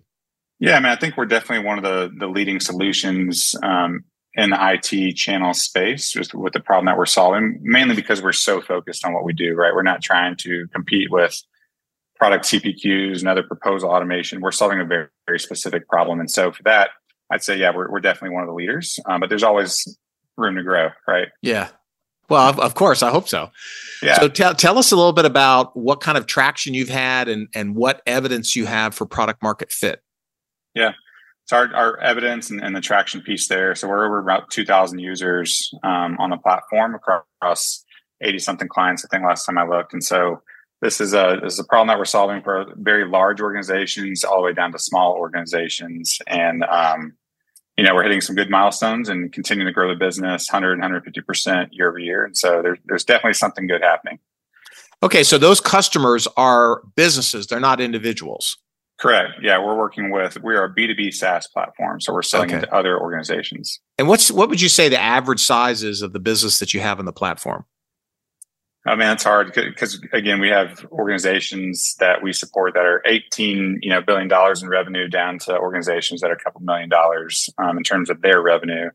Yeah, 0.60 0.76
I 0.76 0.80
mean, 0.80 0.92
I 0.92 0.96
think 0.96 1.16
we're 1.16 1.26
definitely 1.26 1.66
one 1.66 1.78
of 1.78 1.84
the 1.84 2.12
the 2.16 2.28
leading 2.28 2.60
solutions 2.60 3.56
um, 3.64 4.04
in 4.36 4.50
the 4.50 4.58
IT 4.60 5.14
channel 5.14 5.54
space 5.54 6.12
just 6.12 6.34
with 6.34 6.52
the 6.52 6.60
problem 6.60 6.86
that 6.86 6.98
we're 6.98 7.06
solving, 7.06 7.58
mainly 7.62 7.94
because 7.94 8.22
we're 8.22 8.32
so 8.32 8.60
focused 8.60 9.04
on 9.04 9.14
what 9.14 9.24
we 9.24 9.32
do, 9.32 9.54
right? 9.54 9.74
We're 9.74 9.82
not 9.82 10.02
trying 10.02 10.36
to 10.36 10.68
compete 10.74 11.10
with 11.10 11.42
product 12.16 12.44
CPQs 12.44 13.20
and 13.20 13.28
other 13.28 13.42
proposal 13.42 13.90
automation. 13.90 14.42
We're 14.42 14.52
solving 14.52 14.80
a 14.80 14.84
very, 14.84 15.08
very 15.26 15.40
specific 15.40 15.88
problem. 15.88 16.20
And 16.20 16.30
so 16.30 16.52
for 16.52 16.62
that, 16.64 16.90
I'd 17.30 17.42
say, 17.42 17.56
yeah, 17.56 17.74
we're, 17.74 17.90
we're 17.90 18.00
definitely 18.00 18.34
one 18.34 18.42
of 18.42 18.48
the 18.48 18.54
leaders, 18.54 18.98
um, 19.06 19.20
but 19.20 19.30
there's 19.30 19.42
always 19.42 19.98
room 20.36 20.56
to 20.56 20.62
grow, 20.62 20.90
right? 21.08 21.28
Yeah. 21.40 21.68
Well, 22.28 22.48
of, 22.48 22.60
of 22.60 22.74
course, 22.74 23.02
I 23.02 23.10
hope 23.10 23.28
so. 23.28 23.50
Yeah. 24.02 24.18
So 24.18 24.28
tell, 24.28 24.54
tell 24.54 24.78
us 24.78 24.92
a 24.92 24.96
little 24.96 25.12
bit 25.12 25.24
about 25.24 25.76
what 25.76 26.00
kind 26.00 26.18
of 26.18 26.26
traction 26.26 26.74
you've 26.74 26.88
had 26.88 27.28
and, 27.28 27.48
and 27.54 27.74
what 27.74 28.02
evidence 28.06 28.54
you 28.54 28.66
have 28.66 28.94
for 28.94 29.06
product 29.06 29.42
market 29.42 29.72
fit. 29.72 30.02
Yeah 30.74 30.92
so 31.46 31.56
our, 31.56 31.74
our 31.74 32.00
evidence 32.00 32.50
and, 32.50 32.62
and, 32.62 32.74
the 32.74 32.80
traction 32.80 33.22
piece 33.22 33.46
there. 33.46 33.74
So 33.76 33.88
we're 33.88 34.04
over 34.04 34.18
about 34.18 34.50
2,000 34.50 34.98
users 34.98 35.72
um, 35.84 36.16
on 36.18 36.30
the 36.30 36.36
platform 36.36 36.94
across 36.94 37.84
80 38.20 38.40
something 38.40 38.68
clients. 38.68 39.04
I 39.04 39.08
think 39.08 39.24
last 39.24 39.46
time 39.46 39.56
I 39.56 39.64
looked, 39.64 39.92
and 39.92 40.02
so 40.02 40.42
this 40.82 41.00
is 41.00 41.14
a 41.14 41.38
this 41.42 41.54
is 41.54 41.58
a 41.58 41.64
problem 41.64 41.88
that 41.88 41.98
we're 41.98 42.04
solving 42.04 42.42
for 42.42 42.66
very 42.76 43.08
large 43.08 43.40
organizations 43.40 44.24
all 44.24 44.38
the 44.38 44.42
way 44.42 44.52
down 44.52 44.72
to 44.72 44.78
small 44.78 45.14
organizations, 45.14 46.18
and 46.26 46.64
um, 46.64 47.14
you 47.76 47.84
know 47.84 47.94
we're 47.94 48.02
hitting 48.02 48.20
some 48.20 48.36
good 48.36 48.50
milestones 48.50 49.08
and 49.08 49.32
continuing 49.32 49.66
to 49.66 49.72
grow 49.72 49.88
the 49.88 49.94
business 49.94 50.48
100 50.50 50.78
150 50.78 51.20
percent 51.22 51.72
year 51.72 51.88
over 51.88 51.98
year. 51.98 52.24
And 52.24 52.36
so 52.36 52.60
there's 52.62 52.78
there's 52.86 53.04
definitely 53.04 53.34
something 53.34 53.66
good 53.66 53.82
happening. 53.82 54.18
Okay, 55.02 55.22
so 55.22 55.38
those 55.38 55.60
customers 55.60 56.26
are 56.36 56.82
businesses; 56.94 57.46
they're 57.46 57.60
not 57.60 57.80
individuals. 57.80 58.58
Correct. 58.98 59.34
Yeah, 59.42 59.58
we're 59.58 59.76
working 59.76 60.10
with 60.10 60.42
we 60.42 60.54
are 60.54 60.64
a 60.64 60.70
B 60.70 60.86
two 60.86 60.94
B 60.94 61.10
SaaS 61.10 61.46
platform, 61.46 62.00
so 62.00 62.14
we're 62.14 62.22
selling 62.22 62.48
okay. 62.48 62.56
into 62.56 62.74
other 62.74 62.98
organizations. 62.98 63.78
And 63.98 64.08
what's 64.08 64.30
what 64.30 64.48
would 64.48 64.60
you 64.60 64.70
say 64.70 64.88
the 64.88 65.00
average 65.00 65.40
size 65.40 65.82
is 65.82 66.00
of 66.00 66.12
the 66.12 66.20
business 66.20 66.58
that 66.60 66.72
you 66.72 66.80
have 66.80 66.98
in 66.98 67.04
the 67.04 67.12
platform? 67.12 67.66
I 68.86 68.94
mean, 68.94 69.08
it's 69.08 69.24
hard 69.24 69.52
because 69.52 70.00
again, 70.12 70.40
we 70.40 70.48
have 70.48 70.86
organizations 70.92 71.96
that 71.98 72.22
we 72.22 72.32
support 72.32 72.74
that 72.74 72.86
are 72.86 73.02
18, 73.04 73.80
you 73.82 73.90
know, 73.90 74.00
billion 74.00 74.28
dollars 74.28 74.62
in 74.62 74.68
revenue 74.68 75.08
down 75.08 75.38
to 75.40 75.58
organizations 75.58 76.20
that 76.20 76.30
are 76.30 76.34
a 76.34 76.38
couple 76.38 76.60
million 76.62 76.88
dollars 76.88 77.50
um, 77.58 77.76
in 77.76 77.82
terms 77.82 78.08
of 78.08 78.22
their 78.22 78.40
revenue. 78.40 78.90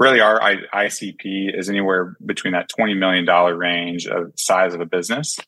Really, 0.00 0.20
our 0.20 0.40
ICP 0.40 1.56
is 1.56 1.68
anywhere 1.68 2.16
between 2.24 2.52
that 2.52 2.68
$20 2.68 2.96
million 2.98 3.26
range 3.56 4.06
of 4.06 4.32
size 4.36 4.74
of 4.74 4.80
a 4.80 4.86
business. 4.86 5.38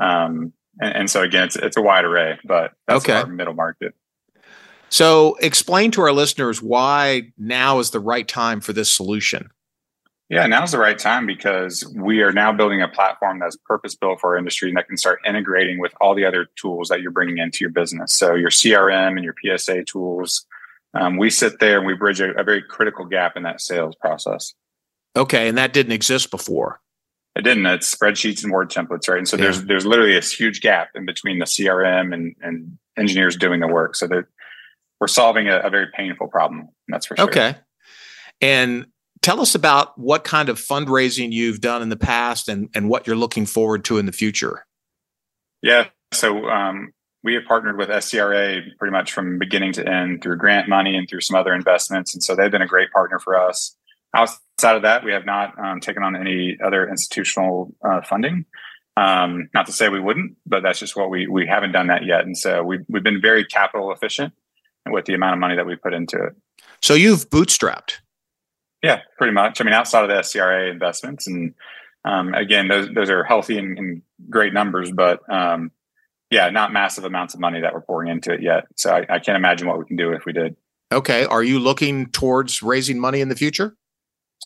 Um, 0.00 0.52
and, 0.80 0.96
and, 0.96 1.10
so 1.10 1.22
again, 1.22 1.44
it's, 1.44 1.56
it's 1.56 1.76
a 1.76 1.82
wide 1.82 2.04
array, 2.04 2.38
but 2.44 2.72
that's 2.86 3.04
okay. 3.04 3.14
our 3.14 3.26
middle 3.26 3.54
market. 3.54 3.94
So 4.88 5.36
explain 5.40 5.90
to 5.92 6.02
our 6.02 6.12
listeners 6.12 6.60
why 6.60 7.32
now 7.38 7.78
is 7.78 7.90
the 7.90 8.00
right 8.00 8.28
time 8.28 8.60
for 8.60 8.72
this 8.72 8.90
solution. 8.90 9.50
Yeah, 10.28 10.46
now 10.46 10.62
is 10.62 10.72
the 10.72 10.78
right 10.78 10.98
time 10.98 11.26
because 11.26 11.84
we 11.94 12.22
are 12.22 12.32
now 12.32 12.52
building 12.52 12.80
a 12.80 12.88
platform 12.88 13.38
that's 13.38 13.56
purpose 13.56 13.94
built 13.94 14.20
for 14.20 14.32
our 14.32 14.38
industry 14.38 14.68
and 14.68 14.76
that 14.78 14.88
can 14.88 14.96
start 14.96 15.20
integrating 15.26 15.78
with 15.78 15.92
all 16.00 16.14
the 16.14 16.24
other 16.24 16.46
tools 16.56 16.88
that 16.88 17.02
you're 17.02 17.10
bringing 17.10 17.38
into 17.38 17.58
your 17.60 17.70
business. 17.70 18.14
So 18.14 18.34
your 18.34 18.48
CRM 18.48 19.18
and 19.18 19.24
your 19.24 19.34
PSA 19.42 19.84
tools. 19.84 20.46
Um, 20.94 21.16
we 21.18 21.28
sit 21.28 21.58
there 21.58 21.78
and 21.78 21.86
we 21.86 21.94
bridge 21.94 22.20
a, 22.20 22.32
a 22.32 22.44
very 22.44 22.62
critical 22.62 23.04
gap 23.04 23.36
in 23.36 23.42
that 23.42 23.60
sales 23.60 23.94
process. 23.94 24.54
Okay, 25.16 25.48
and 25.48 25.58
that 25.58 25.74
didn't 25.74 25.92
exist 25.92 26.30
before. 26.30 26.80
It 27.34 27.42
didn't. 27.42 27.64
It's 27.66 27.94
spreadsheets 27.94 28.42
and 28.42 28.52
word 28.52 28.70
templates, 28.70 29.08
right? 29.08 29.18
And 29.18 29.28
so 29.28 29.36
yeah. 29.36 29.44
there's 29.44 29.64
there's 29.64 29.86
literally 29.86 30.12
this 30.12 30.32
huge 30.32 30.60
gap 30.60 30.90
in 30.94 31.06
between 31.06 31.38
the 31.38 31.46
CRM 31.46 32.12
and, 32.12 32.36
and 32.42 32.78
engineers 32.98 33.36
doing 33.36 33.60
the 33.60 33.68
work. 33.68 33.96
So 33.96 34.06
that 34.08 34.26
we're 35.00 35.06
solving 35.06 35.48
a, 35.48 35.58
a 35.60 35.70
very 35.70 35.86
painful 35.94 36.28
problem. 36.28 36.68
That's 36.88 37.06
for 37.06 37.16
sure. 37.16 37.26
Okay. 37.26 37.56
And 38.40 38.86
tell 39.22 39.40
us 39.40 39.54
about 39.54 39.98
what 39.98 40.24
kind 40.24 40.48
of 40.48 40.58
fundraising 40.58 41.32
you've 41.32 41.60
done 41.60 41.80
in 41.80 41.88
the 41.88 41.96
past 41.96 42.48
and, 42.48 42.68
and 42.74 42.88
what 42.88 43.06
you're 43.06 43.16
looking 43.16 43.46
forward 43.46 43.84
to 43.86 43.98
in 43.98 44.06
the 44.06 44.12
future. 44.12 44.66
Yeah. 45.62 45.86
So 46.12 46.48
um, 46.48 46.92
we 47.24 47.34
have 47.34 47.44
partnered 47.44 47.78
with 47.78 47.88
SCRA 47.88 48.62
pretty 48.78 48.92
much 48.92 49.12
from 49.12 49.38
beginning 49.38 49.72
to 49.74 49.88
end 49.88 50.22
through 50.22 50.36
grant 50.36 50.68
money 50.68 50.96
and 50.96 51.08
through 51.08 51.20
some 51.20 51.36
other 51.36 51.54
investments. 51.54 52.14
And 52.14 52.22
so 52.22 52.34
they've 52.34 52.50
been 52.50 52.62
a 52.62 52.66
great 52.66 52.90
partner 52.90 53.18
for 53.18 53.38
us. 53.38 53.76
Outside 54.14 54.76
of 54.76 54.82
that, 54.82 55.04
we 55.04 55.12
have 55.12 55.24
not 55.24 55.58
um, 55.58 55.80
taken 55.80 56.02
on 56.02 56.16
any 56.16 56.58
other 56.64 56.88
institutional 56.88 57.74
uh, 57.84 58.02
funding. 58.02 58.44
Um, 58.96 59.48
not 59.54 59.66
to 59.66 59.72
say 59.72 59.88
we 59.88 60.00
wouldn't, 60.00 60.36
but 60.46 60.62
that's 60.62 60.78
just 60.78 60.96
what 60.96 61.08
we 61.08 61.26
we 61.26 61.46
haven't 61.46 61.72
done 61.72 61.86
that 61.86 62.04
yet. 62.04 62.20
And 62.26 62.36
so 62.36 62.62
we've 62.62 62.84
we've 62.88 63.02
been 63.02 63.22
very 63.22 63.44
capital 63.44 63.90
efficient 63.90 64.34
with 64.86 65.06
the 65.06 65.14
amount 65.14 65.34
of 65.34 65.40
money 65.40 65.56
that 65.56 65.66
we 65.66 65.76
put 65.76 65.94
into 65.94 66.22
it. 66.22 66.34
So 66.82 66.94
you've 66.94 67.30
bootstrapped. 67.30 67.98
Yeah, 68.82 69.00
pretty 69.16 69.32
much. 69.32 69.60
I 69.60 69.64
mean, 69.64 69.72
outside 69.72 70.02
of 70.02 70.10
the 70.10 70.16
SCRA 70.16 70.70
investments, 70.70 71.26
and 71.26 71.54
um, 72.04 72.34
again, 72.34 72.68
those 72.68 72.88
those 72.94 73.08
are 73.08 73.24
healthy 73.24 73.56
and, 73.56 73.78
and 73.78 74.02
great 74.28 74.52
numbers, 74.52 74.90
but 74.92 75.20
um, 75.32 75.70
yeah, 76.30 76.50
not 76.50 76.72
massive 76.72 77.04
amounts 77.04 77.34
of 77.34 77.40
money 77.40 77.60
that 77.60 77.72
we're 77.72 77.80
pouring 77.80 78.10
into 78.10 78.32
it 78.32 78.42
yet. 78.42 78.64
So 78.76 78.90
I, 78.90 79.06
I 79.08 79.18
can't 79.20 79.36
imagine 79.36 79.68
what 79.68 79.78
we 79.78 79.84
can 79.84 79.96
do 79.96 80.12
if 80.12 80.24
we 80.26 80.32
did. 80.32 80.56
Okay, 80.92 81.24
are 81.24 81.42
you 81.42 81.58
looking 81.58 82.06
towards 82.10 82.62
raising 82.62 82.98
money 82.98 83.20
in 83.20 83.28
the 83.28 83.36
future? 83.36 83.76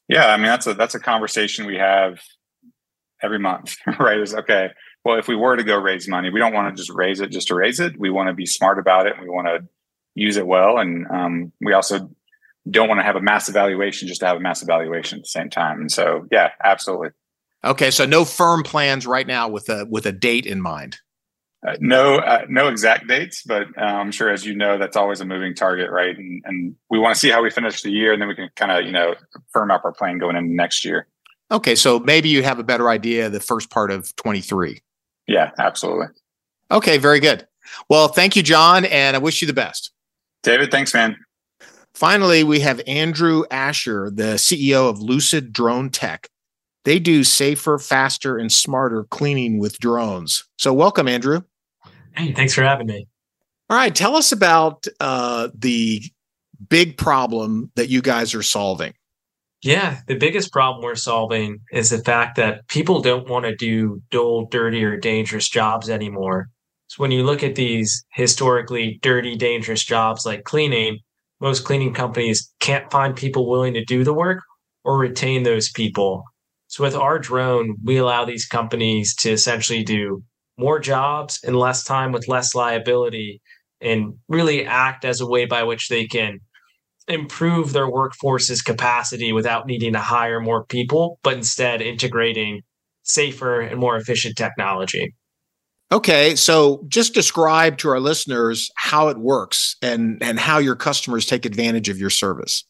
Yeah, 0.08 0.26
I 0.26 0.36
mean 0.36 0.46
that's 0.46 0.66
a 0.66 0.74
that's 0.74 0.94
a 0.94 1.00
conversation 1.00 1.66
we 1.66 1.76
have 1.76 2.20
every 3.22 3.38
month, 3.38 3.76
right? 3.98 4.20
Is 4.20 4.34
okay. 4.34 4.70
Well, 5.04 5.18
if 5.18 5.28
we 5.28 5.36
were 5.36 5.56
to 5.56 5.62
go 5.62 5.76
raise 5.76 6.08
money, 6.08 6.30
we 6.30 6.40
don't 6.40 6.52
want 6.52 6.74
to 6.74 6.80
just 6.80 6.90
raise 6.90 7.20
it 7.20 7.30
just 7.30 7.48
to 7.48 7.54
raise 7.54 7.78
it. 7.78 7.98
We 7.98 8.10
want 8.10 8.28
to 8.28 8.34
be 8.34 8.46
smart 8.46 8.78
about 8.78 9.06
it. 9.06 9.14
We 9.20 9.28
want 9.28 9.46
to 9.46 9.68
use 10.14 10.36
it 10.36 10.46
well, 10.46 10.78
and 10.78 11.06
um, 11.08 11.52
we 11.60 11.72
also 11.72 12.10
don't 12.70 12.88
want 12.88 12.98
to 12.98 13.04
have 13.04 13.16
a 13.16 13.20
massive 13.20 13.54
valuation 13.54 14.08
just 14.08 14.20
to 14.20 14.26
have 14.26 14.36
a 14.38 14.40
massive 14.40 14.66
valuation 14.66 15.18
at 15.18 15.24
the 15.24 15.28
same 15.28 15.50
time. 15.50 15.80
And 15.80 15.90
so, 15.90 16.26
yeah, 16.32 16.50
absolutely. 16.64 17.10
Okay, 17.64 17.90
so 17.90 18.06
no 18.06 18.24
firm 18.24 18.62
plans 18.62 19.06
right 19.06 19.26
now 19.26 19.48
with 19.48 19.68
a 19.68 19.86
with 19.90 20.06
a 20.06 20.12
date 20.12 20.46
in 20.46 20.60
mind. 20.60 20.98
Uh, 21.66 21.76
no, 21.80 22.18
uh, 22.18 22.44
no 22.48 22.68
exact 22.68 23.08
dates, 23.08 23.42
but 23.42 23.66
uh, 23.76 23.84
I'm 23.84 24.12
sure, 24.12 24.30
as 24.30 24.46
you 24.46 24.54
know, 24.54 24.78
that's 24.78 24.96
always 24.96 25.20
a 25.20 25.24
moving 25.24 25.52
target, 25.52 25.90
right? 25.90 26.16
And, 26.16 26.40
and 26.44 26.76
we 26.90 27.00
want 27.00 27.14
to 27.14 27.18
see 27.18 27.28
how 27.28 27.42
we 27.42 27.50
finish 27.50 27.82
the 27.82 27.90
year, 27.90 28.12
and 28.12 28.22
then 28.22 28.28
we 28.28 28.36
can 28.36 28.48
kind 28.54 28.70
of, 28.70 28.84
you 28.84 28.92
know, 28.92 29.16
firm 29.52 29.72
up 29.72 29.84
our 29.84 29.92
plan 29.92 30.18
going 30.18 30.36
into 30.36 30.54
next 30.54 30.84
year. 30.84 31.08
Okay, 31.50 31.74
so 31.74 31.98
maybe 31.98 32.28
you 32.28 32.44
have 32.44 32.60
a 32.60 32.62
better 32.62 32.88
idea 32.88 33.28
the 33.28 33.40
first 33.40 33.68
part 33.68 33.90
of 33.90 34.14
23. 34.14 34.80
Yeah, 35.26 35.50
absolutely. 35.58 36.06
Okay, 36.70 36.98
very 36.98 37.18
good. 37.18 37.48
Well, 37.88 38.08
thank 38.08 38.36
you, 38.36 38.44
John, 38.44 38.84
and 38.84 39.16
I 39.16 39.18
wish 39.18 39.40
you 39.40 39.48
the 39.48 39.52
best. 39.52 39.90
David, 40.44 40.70
thanks, 40.70 40.94
man. 40.94 41.16
Finally, 41.94 42.44
we 42.44 42.60
have 42.60 42.80
Andrew 42.86 43.42
Ashur, 43.50 44.08
the 44.10 44.34
CEO 44.34 44.88
of 44.88 45.00
Lucid 45.00 45.52
Drone 45.52 45.90
Tech. 45.90 46.28
They 46.84 47.00
do 47.00 47.24
safer, 47.24 47.78
faster, 47.78 48.38
and 48.38 48.52
smarter 48.52 49.02
cleaning 49.10 49.58
with 49.58 49.80
drones. 49.80 50.44
So, 50.58 50.72
welcome, 50.72 51.08
Andrew. 51.08 51.42
Hey, 52.16 52.32
thanks 52.32 52.54
for 52.54 52.62
having 52.62 52.86
me. 52.86 53.06
All 53.68 53.76
right, 53.76 53.94
tell 53.94 54.16
us 54.16 54.32
about 54.32 54.86
uh, 55.00 55.48
the 55.54 56.02
big 56.68 56.96
problem 56.96 57.70
that 57.76 57.88
you 57.88 58.00
guys 58.00 58.34
are 58.34 58.42
solving. 58.42 58.94
Yeah, 59.62 60.00
the 60.06 60.16
biggest 60.16 60.52
problem 60.52 60.84
we're 60.84 60.94
solving 60.94 61.58
is 61.72 61.90
the 61.90 61.98
fact 61.98 62.36
that 62.36 62.68
people 62.68 63.00
don't 63.02 63.28
want 63.28 63.46
to 63.46 63.56
do 63.56 64.02
dull, 64.10 64.46
dirty, 64.46 64.84
or 64.84 64.96
dangerous 64.96 65.48
jobs 65.48 65.90
anymore. 65.90 66.48
So 66.88 67.02
when 67.02 67.10
you 67.10 67.24
look 67.24 67.42
at 67.42 67.56
these 67.56 68.04
historically 68.12 69.00
dirty, 69.02 69.34
dangerous 69.34 69.84
jobs 69.84 70.24
like 70.24 70.44
cleaning, 70.44 71.00
most 71.40 71.64
cleaning 71.64 71.92
companies 71.92 72.52
can't 72.60 72.90
find 72.92 73.16
people 73.16 73.48
willing 73.50 73.74
to 73.74 73.84
do 73.84 74.04
the 74.04 74.14
work 74.14 74.42
or 74.84 74.96
retain 74.96 75.42
those 75.42 75.70
people. 75.70 76.22
So 76.68 76.84
with 76.84 76.94
our 76.94 77.18
drone, 77.18 77.76
we 77.82 77.96
allow 77.96 78.24
these 78.24 78.46
companies 78.46 79.14
to 79.16 79.32
essentially 79.32 79.82
do 79.82 80.22
more 80.58 80.78
jobs 80.78 81.40
in 81.42 81.54
less 81.54 81.84
time 81.84 82.12
with 82.12 82.28
less 82.28 82.54
liability 82.54 83.40
and 83.80 84.14
really 84.28 84.66
act 84.66 85.04
as 85.04 85.20
a 85.20 85.26
way 85.26 85.44
by 85.44 85.62
which 85.62 85.88
they 85.88 86.06
can 86.06 86.40
improve 87.08 87.72
their 87.72 87.88
workforce's 87.88 88.62
capacity 88.62 89.32
without 89.32 89.66
needing 89.66 89.92
to 89.92 89.98
hire 89.98 90.40
more 90.40 90.64
people, 90.64 91.18
but 91.22 91.34
instead 91.34 91.80
integrating 91.80 92.62
safer 93.02 93.60
and 93.60 93.78
more 93.78 93.96
efficient 93.96 94.36
technology. 94.36 95.14
Okay, 95.92 96.34
so 96.34 96.84
just 96.88 97.14
describe 97.14 97.78
to 97.78 97.88
our 97.88 98.00
listeners 98.00 98.70
how 98.74 99.08
it 99.08 99.18
works 99.18 99.76
and 99.80 100.20
and 100.20 100.40
how 100.40 100.58
your 100.58 100.74
customers 100.74 101.26
take 101.26 101.44
advantage 101.44 101.88
of 101.88 101.98
your 101.98 102.10
service. 102.10 102.64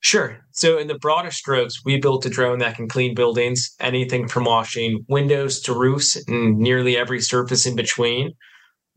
Sure. 0.00 0.38
So 0.52 0.78
in 0.78 0.88
the 0.88 0.98
broader 0.98 1.30
strokes, 1.30 1.84
we 1.84 2.00
built 2.00 2.24
a 2.26 2.30
drone 2.30 2.58
that 2.58 2.76
can 2.76 2.88
clean 2.88 3.14
buildings, 3.14 3.74
anything 3.80 4.28
from 4.28 4.44
washing 4.44 5.04
windows 5.08 5.60
to 5.62 5.74
roofs 5.74 6.16
and 6.26 6.58
nearly 6.58 6.96
every 6.96 7.20
surface 7.20 7.66
in 7.66 7.76
between. 7.76 8.32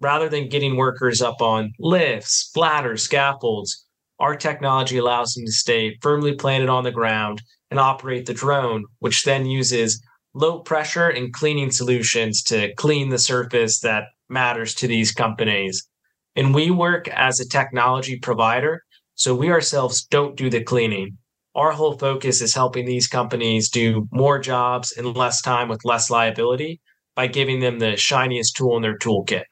Rather 0.01 0.29
than 0.29 0.50
getting 0.50 0.77
workers 0.77 1.22
up 1.22 1.41
on 1.41 1.74
lifts, 1.79 2.51
ladders, 2.55 3.03
scaffolds, 3.03 3.86
our 4.19 4.36
technology 4.36 4.98
allows 4.98 5.33
them 5.33 5.45
to 5.45 5.51
stay 5.51 5.98
firmly 6.01 6.36
planted 6.36 6.69
on 6.69 6.83
the 6.83 6.91
ground 6.91 7.41
and 7.72 7.79
operate 7.79 8.25
the 8.25 8.33
drone, 8.33 8.86
which 9.00 9.24
then 9.24 9.45
uses 9.45 10.01
low 10.33 10.60
pressure 10.60 11.10
and 11.10 11.33
cleaning 11.33 11.72
solutions 11.72 12.43
to 12.43 12.74
clean 12.75 13.10
the 13.10 13.19
surface 13.19 13.79
that 13.81 14.05
matters 14.29 14.74
to 14.75 14.88
these 14.88 15.12
companies. 15.12 15.88
And 16.36 16.53
we 16.55 16.72
work 16.72 17.07
as 17.10 17.39
a 17.39 17.48
technology 17.50 18.17
provider, 18.19 18.83
so 19.15 19.36
we 19.36 19.51
ourselves 19.51 20.03
don't 20.05 20.36
do 20.36 20.50
the 20.50 20.63
cleaning. 20.63 21.17
Our 21.55 21.72
whole 21.72 21.98
focus 21.98 22.41
is 22.41 22.55
helping 22.55 22.86
these 22.86 23.08
companies 23.08 23.70
do 23.70 24.08
more 24.12 24.39
jobs 24.39 24.91
in 24.91 25.13
less 25.13 25.41
time 25.41 25.70
with 25.70 25.86
less 25.86 26.10
liability 26.10 26.82
by 27.15 27.27
giving 27.27 27.60
them 27.60 27.79
the 27.79 27.96
shiniest 27.96 28.55
tool 28.55 28.75
in 28.75 28.82
their 28.82 28.98
toolkit. 28.98 29.43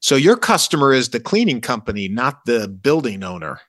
So 0.00 0.16
your 0.16 0.36
customer 0.36 0.92
is 0.92 1.10
the 1.10 1.20
cleaning 1.20 1.60
company, 1.60 2.08
not 2.08 2.44
the 2.44 2.68
building 2.68 3.22
owner. 3.22 3.60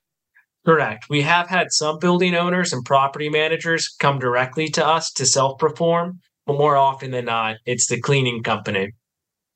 Correct. 0.65 1.09
We 1.09 1.21
have 1.21 1.47
had 1.47 1.71
some 1.71 1.97
building 1.97 2.35
owners 2.35 2.71
and 2.71 2.85
property 2.85 3.29
managers 3.29 3.93
come 4.00 4.19
directly 4.19 4.67
to 4.69 4.85
us 4.85 5.11
to 5.13 5.25
self 5.25 5.57
perform, 5.57 6.19
but 6.45 6.57
more 6.57 6.77
often 6.77 7.11
than 7.11 7.25
not, 7.25 7.57
it's 7.65 7.88
the 7.88 8.00
cleaning 8.00 8.43
company. 8.43 8.93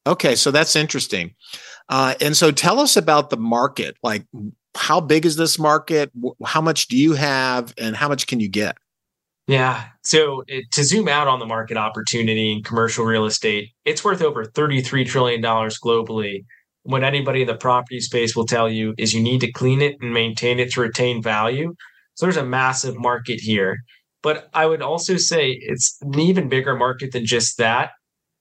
Okay, 0.08 0.36
so 0.36 0.51
that's 0.51 0.75
interesting. 0.75 1.34
Uh, 1.89 2.15
and 2.22 2.36
so 2.36 2.51
tell 2.51 2.79
us 2.79 2.98
about 2.98 3.29
the 3.29 3.38
market. 3.38 3.96
Like, 4.01 4.25
how 4.75 5.00
big 5.01 5.25
is 5.25 5.36
this 5.36 5.58
market? 5.58 6.12
How 6.46 6.62
much 6.62 6.88
do 6.88 6.98
you 6.98 7.13
have, 7.13 7.74
and 7.77 7.96
how 7.96 8.08
much 8.10 8.27
can 8.27 8.39
you 8.39 8.50
get? 8.50 8.77
Yeah. 9.48 9.86
So 10.03 10.44
it, 10.48 10.65
to 10.74 10.84
zoom 10.84 11.08
out 11.08 11.27
on 11.27 11.39
the 11.39 11.46
market 11.46 11.77
opportunity 11.77 12.51
in 12.51 12.63
commercial 12.63 13.05
real 13.05 13.25
estate, 13.25 13.70
it's 13.86 14.03
worth 14.03 14.22
over 14.22 14.44
$33 14.46 15.08
trillion 15.08 15.41
globally. 15.41 16.46
What 16.84 17.03
anybody 17.03 17.41
in 17.41 17.48
the 17.48 17.55
property 17.55 18.00
space 18.00 18.36
will 18.36 18.48
tell 18.48 18.67
you 18.70 18.96
is 18.98 19.13
you 19.13 19.22
need 19.22 19.41
to 19.41 19.51
clean 19.51 19.82
it 19.82 19.98
and 20.01 20.13
maintain 20.13 20.60
it 20.60 20.72
to 20.72 20.82
retain 20.82 21.22
value. 21.22 21.75
So 22.15 22.25
there's 22.25 22.38
a 22.38 22.46
massive 22.46 22.98
market 22.98 23.39
here. 23.39 23.77
But 24.24 24.50
I 24.53 24.65
would 24.65 24.82
also 24.82 25.17
say 25.17 25.51
it's 25.51 25.98
an 26.01 26.20
even 26.20 26.50
bigger 26.50 26.75
market 26.75 27.12
than 27.12 27.25
just 27.25 27.58
that. 27.60 27.91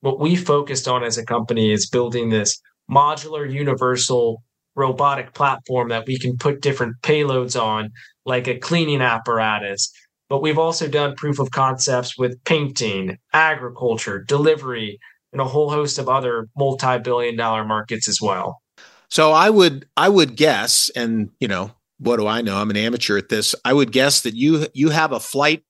what 0.00 0.20
we 0.20 0.36
focused 0.36 0.86
on 0.86 1.02
as 1.02 1.16
a 1.16 1.24
company 1.24 1.72
is 1.72 1.88
building 1.88 2.28
this 2.28 2.60
modular, 2.90 3.50
universal 3.50 4.42
robotic 4.76 5.34
platform 5.34 5.88
that 5.88 6.06
we 6.06 6.18
can 6.18 6.36
put 6.36 6.60
different 6.60 6.96
payloads 7.02 7.60
on, 7.60 7.90
like 8.24 8.48
a 8.48 8.58
cleaning 8.58 9.00
apparatus. 9.00 9.90
But 10.28 10.42
we've 10.42 10.58
also 10.58 10.88
done 10.88 11.14
proof 11.16 11.38
of 11.38 11.50
concepts 11.50 12.16
with 12.18 12.42
painting, 12.44 13.18
agriculture, 13.32 14.24
delivery, 14.26 14.98
and 15.32 15.40
a 15.40 15.44
whole 15.44 15.70
host 15.70 15.98
of 15.98 16.08
other 16.08 16.48
multi-billion 16.56 17.36
dollar 17.36 17.64
markets 17.64 18.08
as 18.08 18.20
well. 18.20 18.62
So 19.10 19.32
I 19.32 19.50
would 19.50 19.86
I 19.96 20.08
would 20.08 20.36
guess, 20.36 20.90
and 20.90 21.30
you 21.40 21.48
know, 21.48 21.72
what 21.98 22.16
do 22.16 22.26
I 22.26 22.40
know? 22.40 22.56
I'm 22.56 22.70
an 22.70 22.76
amateur 22.76 23.18
at 23.18 23.28
this. 23.28 23.54
I 23.64 23.72
would 23.72 23.92
guess 23.92 24.22
that 24.22 24.34
you 24.34 24.66
you 24.74 24.90
have 24.90 25.12
a 25.12 25.20
flight 25.20 25.62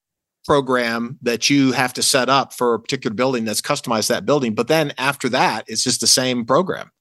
program 0.45 1.17
that 1.21 1.49
you 1.49 1.71
have 1.71 1.93
to 1.93 2.03
set 2.03 2.29
up 2.29 2.53
for 2.53 2.75
a 2.75 2.79
particular 2.79 3.13
building 3.13 3.45
that's 3.45 3.61
customized 3.61 4.07
that 4.07 4.25
building. 4.25 4.53
But 4.53 4.67
then 4.67 4.93
after 4.97 5.27
that, 5.29 5.65
it's 5.67 5.83
just 5.83 6.01
the 6.01 6.07
same 6.07 6.45
program. 6.45 6.91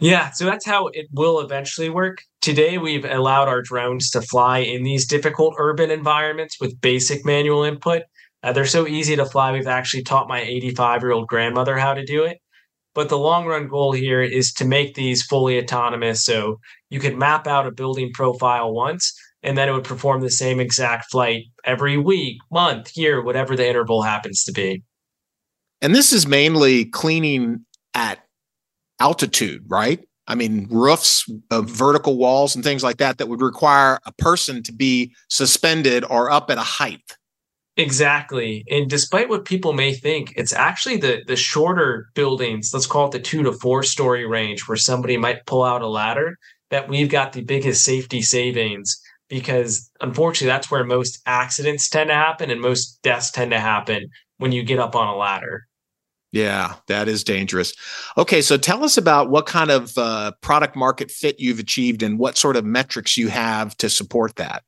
Yeah, 0.00 0.30
so 0.30 0.46
that's 0.46 0.64
how 0.64 0.86
it 0.88 1.08
will 1.12 1.40
eventually 1.40 1.90
work. 1.90 2.22
Today, 2.40 2.78
we've 2.78 3.04
allowed 3.04 3.48
our 3.48 3.60
drones 3.60 4.08
to 4.10 4.22
fly 4.22 4.58
in 4.58 4.82
these 4.82 5.06
difficult 5.06 5.54
urban 5.58 5.90
environments 5.90 6.58
with 6.58 6.80
basic 6.80 7.26
manual 7.26 7.64
input. 7.64 8.04
Uh, 8.42 8.52
they're 8.52 8.64
so 8.64 8.86
easy 8.86 9.14
to 9.16 9.26
fly. 9.26 9.52
We've 9.52 9.66
actually 9.66 10.02
taught 10.02 10.26
my 10.26 10.40
85 10.40 11.02
year 11.02 11.12
old 11.12 11.28
grandmother 11.28 11.76
how 11.76 11.92
to 11.92 12.02
do 12.02 12.24
it. 12.24 12.38
But 12.94 13.10
the 13.10 13.18
long 13.18 13.44
run 13.44 13.68
goal 13.68 13.92
here 13.92 14.22
is 14.22 14.54
to 14.54 14.64
make 14.64 14.94
these 14.94 15.22
fully 15.22 15.58
autonomous. 15.58 16.24
So 16.24 16.58
you 16.88 16.98
could 16.98 17.18
map 17.18 17.46
out 17.46 17.66
a 17.66 17.70
building 17.70 18.10
profile 18.14 18.72
once, 18.72 19.12
and 19.42 19.56
then 19.56 19.68
it 19.68 19.72
would 19.72 19.84
perform 19.84 20.22
the 20.22 20.30
same 20.30 20.60
exact 20.60 21.10
flight 21.10 21.44
every 21.64 21.98
week, 21.98 22.38
month, 22.50 22.96
year, 22.96 23.22
whatever 23.22 23.54
the 23.54 23.68
interval 23.68 24.00
happens 24.00 24.44
to 24.44 24.52
be. 24.52 24.82
And 25.82 25.94
this 25.94 26.10
is 26.10 26.26
mainly 26.26 26.86
cleaning 26.86 27.66
at 27.94 28.20
altitude, 29.00 29.64
right? 29.68 30.00
I 30.26 30.36
mean, 30.36 30.68
roofs, 30.70 31.28
uh, 31.50 31.62
vertical 31.62 32.16
walls, 32.16 32.54
and 32.54 32.62
things 32.62 32.84
like 32.84 32.98
that 32.98 33.18
that 33.18 33.28
would 33.28 33.40
require 33.40 33.98
a 34.06 34.12
person 34.12 34.62
to 34.62 34.72
be 34.72 35.12
suspended 35.28 36.04
or 36.08 36.30
up 36.30 36.50
at 36.50 36.58
a 36.58 36.62
height. 36.62 37.16
Exactly. 37.76 38.64
And 38.70 38.88
despite 38.90 39.28
what 39.28 39.44
people 39.44 39.72
may 39.72 39.94
think, 39.94 40.34
it's 40.36 40.52
actually 40.52 40.98
the 40.98 41.22
the 41.26 41.36
shorter 41.36 42.10
buildings, 42.14 42.70
let's 42.72 42.86
call 42.86 43.06
it 43.06 43.12
the 43.12 43.20
2 43.20 43.42
to 43.44 43.52
4 43.52 43.82
story 43.82 44.26
range 44.26 44.68
where 44.68 44.76
somebody 44.76 45.16
might 45.16 45.46
pull 45.46 45.64
out 45.64 45.82
a 45.82 45.88
ladder 45.88 46.36
that 46.70 46.88
we've 46.88 47.08
got 47.08 47.32
the 47.32 47.42
biggest 47.42 47.82
safety 47.82 48.22
savings 48.22 49.00
because 49.28 49.90
unfortunately 50.00 50.48
that's 50.48 50.70
where 50.70 50.84
most 50.84 51.20
accidents 51.26 51.88
tend 51.88 52.08
to 52.08 52.14
happen 52.14 52.50
and 52.50 52.60
most 52.60 53.00
deaths 53.02 53.30
tend 53.30 53.50
to 53.52 53.60
happen 53.60 54.08
when 54.38 54.52
you 54.52 54.62
get 54.62 54.78
up 54.78 54.94
on 54.94 55.08
a 55.08 55.16
ladder. 55.16 55.66
Yeah, 56.32 56.76
that 56.86 57.08
is 57.08 57.24
dangerous. 57.24 57.74
Okay, 58.16 58.40
so 58.40 58.56
tell 58.56 58.84
us 58.84 58.96
about 58.96 59.30
what 59.30 59.46
kind 59.46 59.70
of 59.70 59.98
uh, 59.98 60.32
product 60.40 60.76
market 60.76 61.10
fit 61.10 61.40
you've 61.40 61.58
achieved 61.58 62.02
and 62.02 62.18
what 62.18 62.38
sort 62.38 62.56
of 62.56 62.64
metrics 62.64 63.16
you 63.16 63.28
have 63.28 63.76
to 63.78 63.90
support 63.90 64.36
that. 64.36 64.62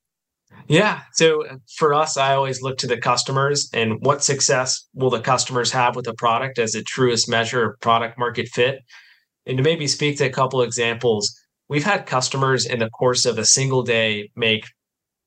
Yeah. 0.69 1.01
So 1.13 1.47
uh, 1.47 1.57
for 1.77 1.95
us, 1.95 2.17
I 2.17 2.35
always 2.35 2.63
look 2.63 2.79
to 2.79 2.87
the 2.87 2.97
customers 2.97 3.69
and 3.73 3.99
what 4.01 4.23
success 4.23 4.89
will 4.95 5.11
the 5.11 5.21
customers 5.21 5.71
have 5.73 5.97
with 5.97 6.05
the 6.05 6.15
product 6.15 6.59
as 6.59 6.73
the 6.73 6.83
truest 6.83 7.29
measure 7.29 7.71
of 7.71 7.81
product 7.81 8.19
market 8.19 8.49
fit. 8.49 8.81
And 9.47 9.59
to 9.59 9.63
maybe 9.63 9.87
speak 9.87 10.19
to 10.19 10.27
a 10.27 10.31
couple 10.31 10.63
examples, 10.63 11.37
we've 11.69 11.85
had 11.85 12.07
customers 12.07 12.67
in 12.67 12.79
the 12.79 12.91
course 12.91 13.25
of 13.25 13.39
a 13.39 13.45
single 13.45 13.83
day 13.83 14.31
make 14.37 14.65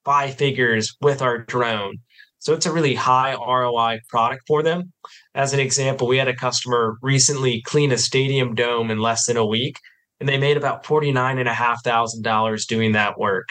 five 0.04 0.36
figures 0.36 0.96
with 1.02 1.22
our 1.22 1.40
drone. 1.40 2.00
So 2.40 2.54
it's 2.54 2.66
a 2.66 2.74
really 2.74 2.96
high 2.96 3.34
ROI 3.34 4.02
product 4.10 4.44
for 4.48 4.62
them. 4.62 4.94
As 5.34 5.54
an 5.54 5.60
example, 5.60 6.08
we 6.08 6.18
had 6.18 6.28
a 6.28 6.36
customer 6.36 6.98
recently 7.02 7.62
clean 7.66 7.92
a 7.92 7.98
stadium 7.98 8.54
dome 8.54 8.92
in 8.92 9.00
less 9.00 9.26
than 9.26 9.38
a 9.38 9.46
week, 9.46 9.80
and 10.20 10.30
they 10.30 10.38
made 10.38 10.58
about 10.58 10.84
$49,500 10.84 12.68
doing 12.68 12.92
that 12.92 13.18
work 13.18 13.48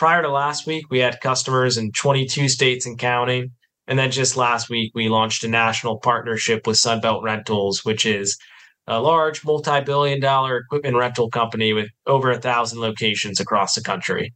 prior 0.00 0.22
to 0.22 0.30
last 0.30 0.66
week, 0.66 0.86
we 0.88 0.98
had 0.98 1.20
customers 1.20 1.76
in 1.76 1.92
22 1.92 2.48
states 2.48 2.86
and 2.86 2.98
counting. 2.98 3.50
And 3.86 3.98
then 3.98 4.10
just 4.10 4.34
last 4.34 4.70
week, 4.70 4.92
we 4.94 5.10
launched 5.10 5.44
a 5.44 5.48
national 5.48 5.98
partnership 5.98 6.66
with 6.66 6.78
Sunbelt 6.78 7.22
Rentals, 7.22 7.84
which 7.84 8.06
is 8.06 8.38
a 8.86 8.98
large 8.98 9.44
multi 9.44 9.82
billion 9.82 10.18
dollar 10.18 10.56
equipment 10.56 10.96
rental 10.96 11.28
company 11.28 11.74
with 11.74 11.90
over 12.06 12.30
a 12.30 12.40
thousand 12.40 12.80
locations 12.80 13.40
across 13.40 13.74
the 13.74 13.82
country. 13.82 14.32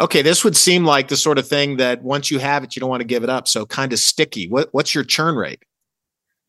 Okay, 0.00 0.22
this 0.22 0.44
would 0.44 0.56
seem 0.56 0.84
like 0.84 1.08
the 1.08 1.16
sort 1.16 1.38
of 1.38 1.48
thing 1.48 1.76
that 1.78 2.02
once 2.02 2.30
you 2.30 2.38
have 2.38 2.62
it, 2.62 2.76
you 2.76 2.80
don't 2.80 2.90
want 2.90 3.00
to 3.00 3.06
give 3.06 3.24
it 3.24 3.30
up. 3.30 3.48
So 3.48 3.66
kind 3.66 3.92
of 3.92 3.98
sticky. 3.98 4.48
What, 4.48 4.68
what's 4.72 4.94
your 4.94 5.04
churn 5.04 5.34
rate? 5.34 5.62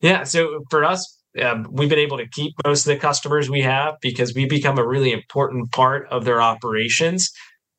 Yeah, 0.00 0.24
so 0.24 0.64
for 0.70 0.84
us, 0.84 1.18
um, 1.42 1.66
we've 1.70 1.88
been 1.88 1.98
able 1.98 2.18
to 2.18 2.28
keep 2.28 2.54
most 2.64 2.86
of 2.86 2.94
the 2.94 3.00
customers 3.00 3.50
we 3.50 3.60
have 3.62 3.96
because 4.00 4.34
we 4.34 4.46
become 4.46 4.78
a 4.78 4.86
really 4.86 5.12
important 5.12 5.72
part 5.72 6.08
of 6.10 6.24
their 6.24 6.40
operations 6.40 7.30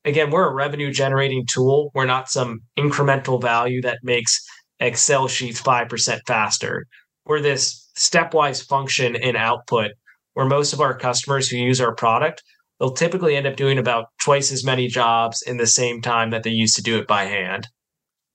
again, 0.04 0.30
we're 0.30 0.48
a 0.48 0.54
revenue 0.54 0.92
generating 0.92 1.46
tool. 1.46 1.90
We're 1.94 2.06
not 2.06 2.28
some 2.28 2.62
incremental 2.78 3.40
value 3.40 3.82
that 3.82 3.98
makes 4.02 4.44
Excel 4.80 5.28
sheets 5.28 5.60
5% 5.60 6.20
faster. 6.26 6.86
We're 7.24 7.40
this 7.40 7.88
stepwise 7.96 8.66
function 8.66 9.14
in 9.14 9.36
output 9.36 9.92
where 10.34 10.46
most 10.46 10.72
of 10.72 10.80
our 10.80 10.96
customers 10.96 11.48
who 11.48 11.58
use 11.58 11.80
our 11.80 11.94
product, 11.94 12.42
they'll 12.82 12.90
typically 12.90 13.36
end 13.36 13.46
up 13.46 13.54
doing 13.54 13.78
about 13.78 14.06
twice 14.20 14.50
as 14.50 14.64
many 14.64 14.88
jobs 14.88 15.40
in 15.42 15.56
the 15.56 15.68
same 15.68 16.02
time 16.02 16.30
that 16.30 16.42
they 16.42 16.50
used 16.50 16.74
to 16.74 16.82
do 16.82 16.98
it 16.98 17.06
by 17.06 17.22
hand. 17.24 17.68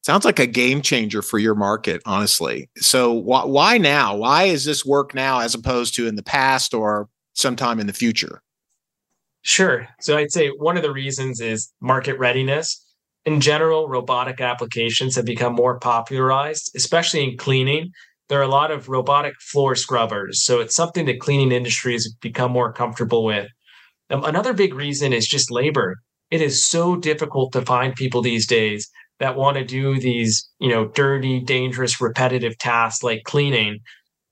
Sounds 0.03 0.23
like 0.23 0.39
a 0.39 0.47
game 0.47 0.81
changer 0.81 1.21
for 1.21 1.37
your 1.37 1.53
market, 1.53 2.01
honestly. 2.05 2.69
So, 2.77 3.19
wh- 3.23 3.49
why 3.49 3.77
now? 3.77 4.15
Why 4.15 4.43
is 4.43 4.63
this 4.63 4.85
work 4.85 5.13
now 5.13 5.41
as 5.41 5.53
opposed 5.53 5.95
to 5.95 6.07
in 6.07 6.15
the 6.15 6.23
past 6.23 6.73
or 6.73 7.09
sometime 7.33 7.77
in 7.77 7.87
the 7.87 7.93
future? 7.93 8.41
Sure. 9.41 9.85
So 9.99 10.15
I'd 10.15 10.31
say 10.31 10.47
one 10.47 10.77
of 10.77 10.83
the 10.83 10.93
reasons 10.93 11.41
is 11.41 11.73
market 11.81 12.17
readiness. 12.17 12.85
In 13.25 13.41
general, 13.41 13.89
robotic 13.89 14.39
applications 14.39 15.17
have 15.17 15.25
become 15.25 15.53
more 15.53 15.77
popularized, 15.77 16.71
especially 16.73 17.25
in 17.25 17.37
cleaning. 17.37 17.91
There 18.29 18.39
are 18.39 18.43
a 18.43 18.47
lot 18.47 18.71
of 18.71 18.87
robotic 18.87 19.33
floor 19.41 19.75
scrubbers. 19.75 20.41
So 20.41 20.61
it's 20.61 20.75
something 20.75 21.05
that 21.07 21.19
cleaning 21.19 21.51
industries 21.51 22.05
have 22.05 22.19
become 22.21 22.51
more 22.51 22.71
comfortable 22.71 23.25
with. 23.25 23.47
Um, 24.09 24.23
another 24.23 24.53
big 24.53 24.73
reason 24.73 25.13
is 25.13 25.27
just 25.27 25.51
labor. 25.51 25.97
It 26.31 26.41
is 26.41 26.65
so 26.65 26.95
difficult 26.95 27.53
to 27.53 27.61
find 27.61 27.95
people 27.95 28.21
these 28.21 28.47
days 28.47 28.89
that 29.19 29.35
want 29.35 29.57
to 29.57 29.65
do 29.65 29.99
these, 29.99 30.49
you 30.59 30.69
know, 30.69 30.87
dirty, 30.87 31.39
dangerous, 31.39 31.99
repetitive 31.99 32.57
tasks 32.57 33.03
like 33.03 33.23
cleaning. 33.23 33.79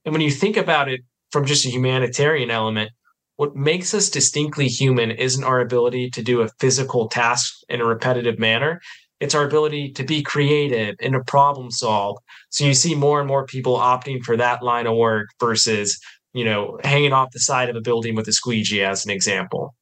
And 0.03 0.13
when 0.13 0.21
you 0.21 0.31
think 0.31 0.57
about 0.57 0.89
it 0.89 1.01
from 1.31 1.45
just 1.45 1.65
a 1.65 1.69
humanitarian 1.69 2.51
element, 2.51 2.91
what 3.37 3.55
makes 3.55 3.93
us 3.93 4.09
distinctly 4.09 4.67
human 4.67 5.11
isn't 5.11 5.43
our 5.43 5.59
ability 5.59 6.09
to 6.11 6.21
do 6.21 6.41
a 6.41 6.49
physical 6.59 7.09
task 7.09 7.53
in 7.67 7.81
a 7.81 7.85
repetitive 7.85 8.39
manner. 8.39 8.79
It's 9.19 9.35
our 9.35 9.45
ability 9.45 9.91
to 9.93 10.03
be 10.03 10.21
creative 10.21 10.95
and 11.01 11.13
to 11.13 11.23
problem 11.23 11.71
solve. 11.71 12.17
So 12.49 12.65
you 12.65 12.73
see 12.73 12.95
more 12.95 13.19
and 13.19 13.27
more 13.27 13.45
people 13.45 13.77
opting 13.77 14.21
for 14.23 14.37
that 14.37 14.61
line 14.61 14.87
of 14.87 14.95
work 14.95 15.27
versus, 15.39 15.99
you 16.35 16.43
know, 16.43 16.77
hanging 16.83 17.13
off 17.13 17.31
the 17.31 17.39
side 17.39 17.69
of 17.69 17.75
a 17.77 17.81
building 17.81 18.13
with 18.13 18.27
a 18.27 18.33
squeegee, 18.33 18.83
as 18.83 19.05
an 19.05 19.11
example. 19.11 19.73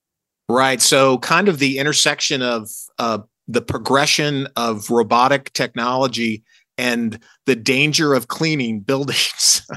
Right. 0.47 0.81
So, 0.81 1.17
kind 1.17 1.49
of 1.49 1.57
the 1.57 1.79
intersection 1.79 2.41
of 2.43 2.69
uh, 2.99 3.19
the 3.47 3.61
progression 3.61 4.47
of 4.55 4.89
robotic 4.91 5.51
technology 5.53 6.43
and 6.77 7.19
the 7.47 7.55
danger 7.55 8.13
of 8.13 8.27
cleaning 8.27 8.79
buildings. 8.91 9.67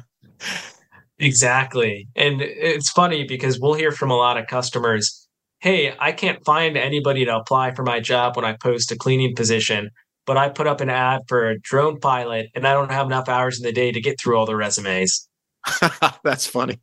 Exactly. 1.18 2.08
And 2.14 2.42
it's 2.42 2.90
funny 2.90 3.24
because 3.24 3.58
we'll 3.58 3.72
hear 3.72 3.90
from 3.90 4.10
a 4.10 4.16
lot 4.16 4.36
of 4.36 4.46
customers, 4.48 5.26
hey, 5.60 5.94
I 5.98 6.12
can't 6.12 6.44
find 6.44 6.76
anybody 6.76 7.24
to 7.24 7.36
apply 7.36 7.74
for 7.74 7.84
my 7.84 8.00
job 8.00 8.36
when 8.36 8.44
I 8.44 8.52
post 8.52 8.92
a 8.92 8.96
cleaning 8.96 9.34
position, 9.34 9.90
but 10.26 10.36
I 10.36 10.50
put 10.50 10.66
up 10.66 10.82
an 10.82 10.90
ad 10.90 11.22
for 11.26 11.48
a 11.48 11.58
drone 11.58 11.98
pilot 12.00 12.50
and 12.54 12.66
I 12.66 12.74
don't 12.74 12.92
have 12.92 13.06
enough 13.06 13.30
hours 13.30 13.58
in 13.58 13.64
the 13.64 13.72
day 13.72 13.92
to 13.92 14.00
get 14.00 14.20
through 14.20 14.36
all 14.36 14.44
the 14.44 14.56
resumes. 14.56 15.26
That's 16.24 16.46
funny. 16.46 16.80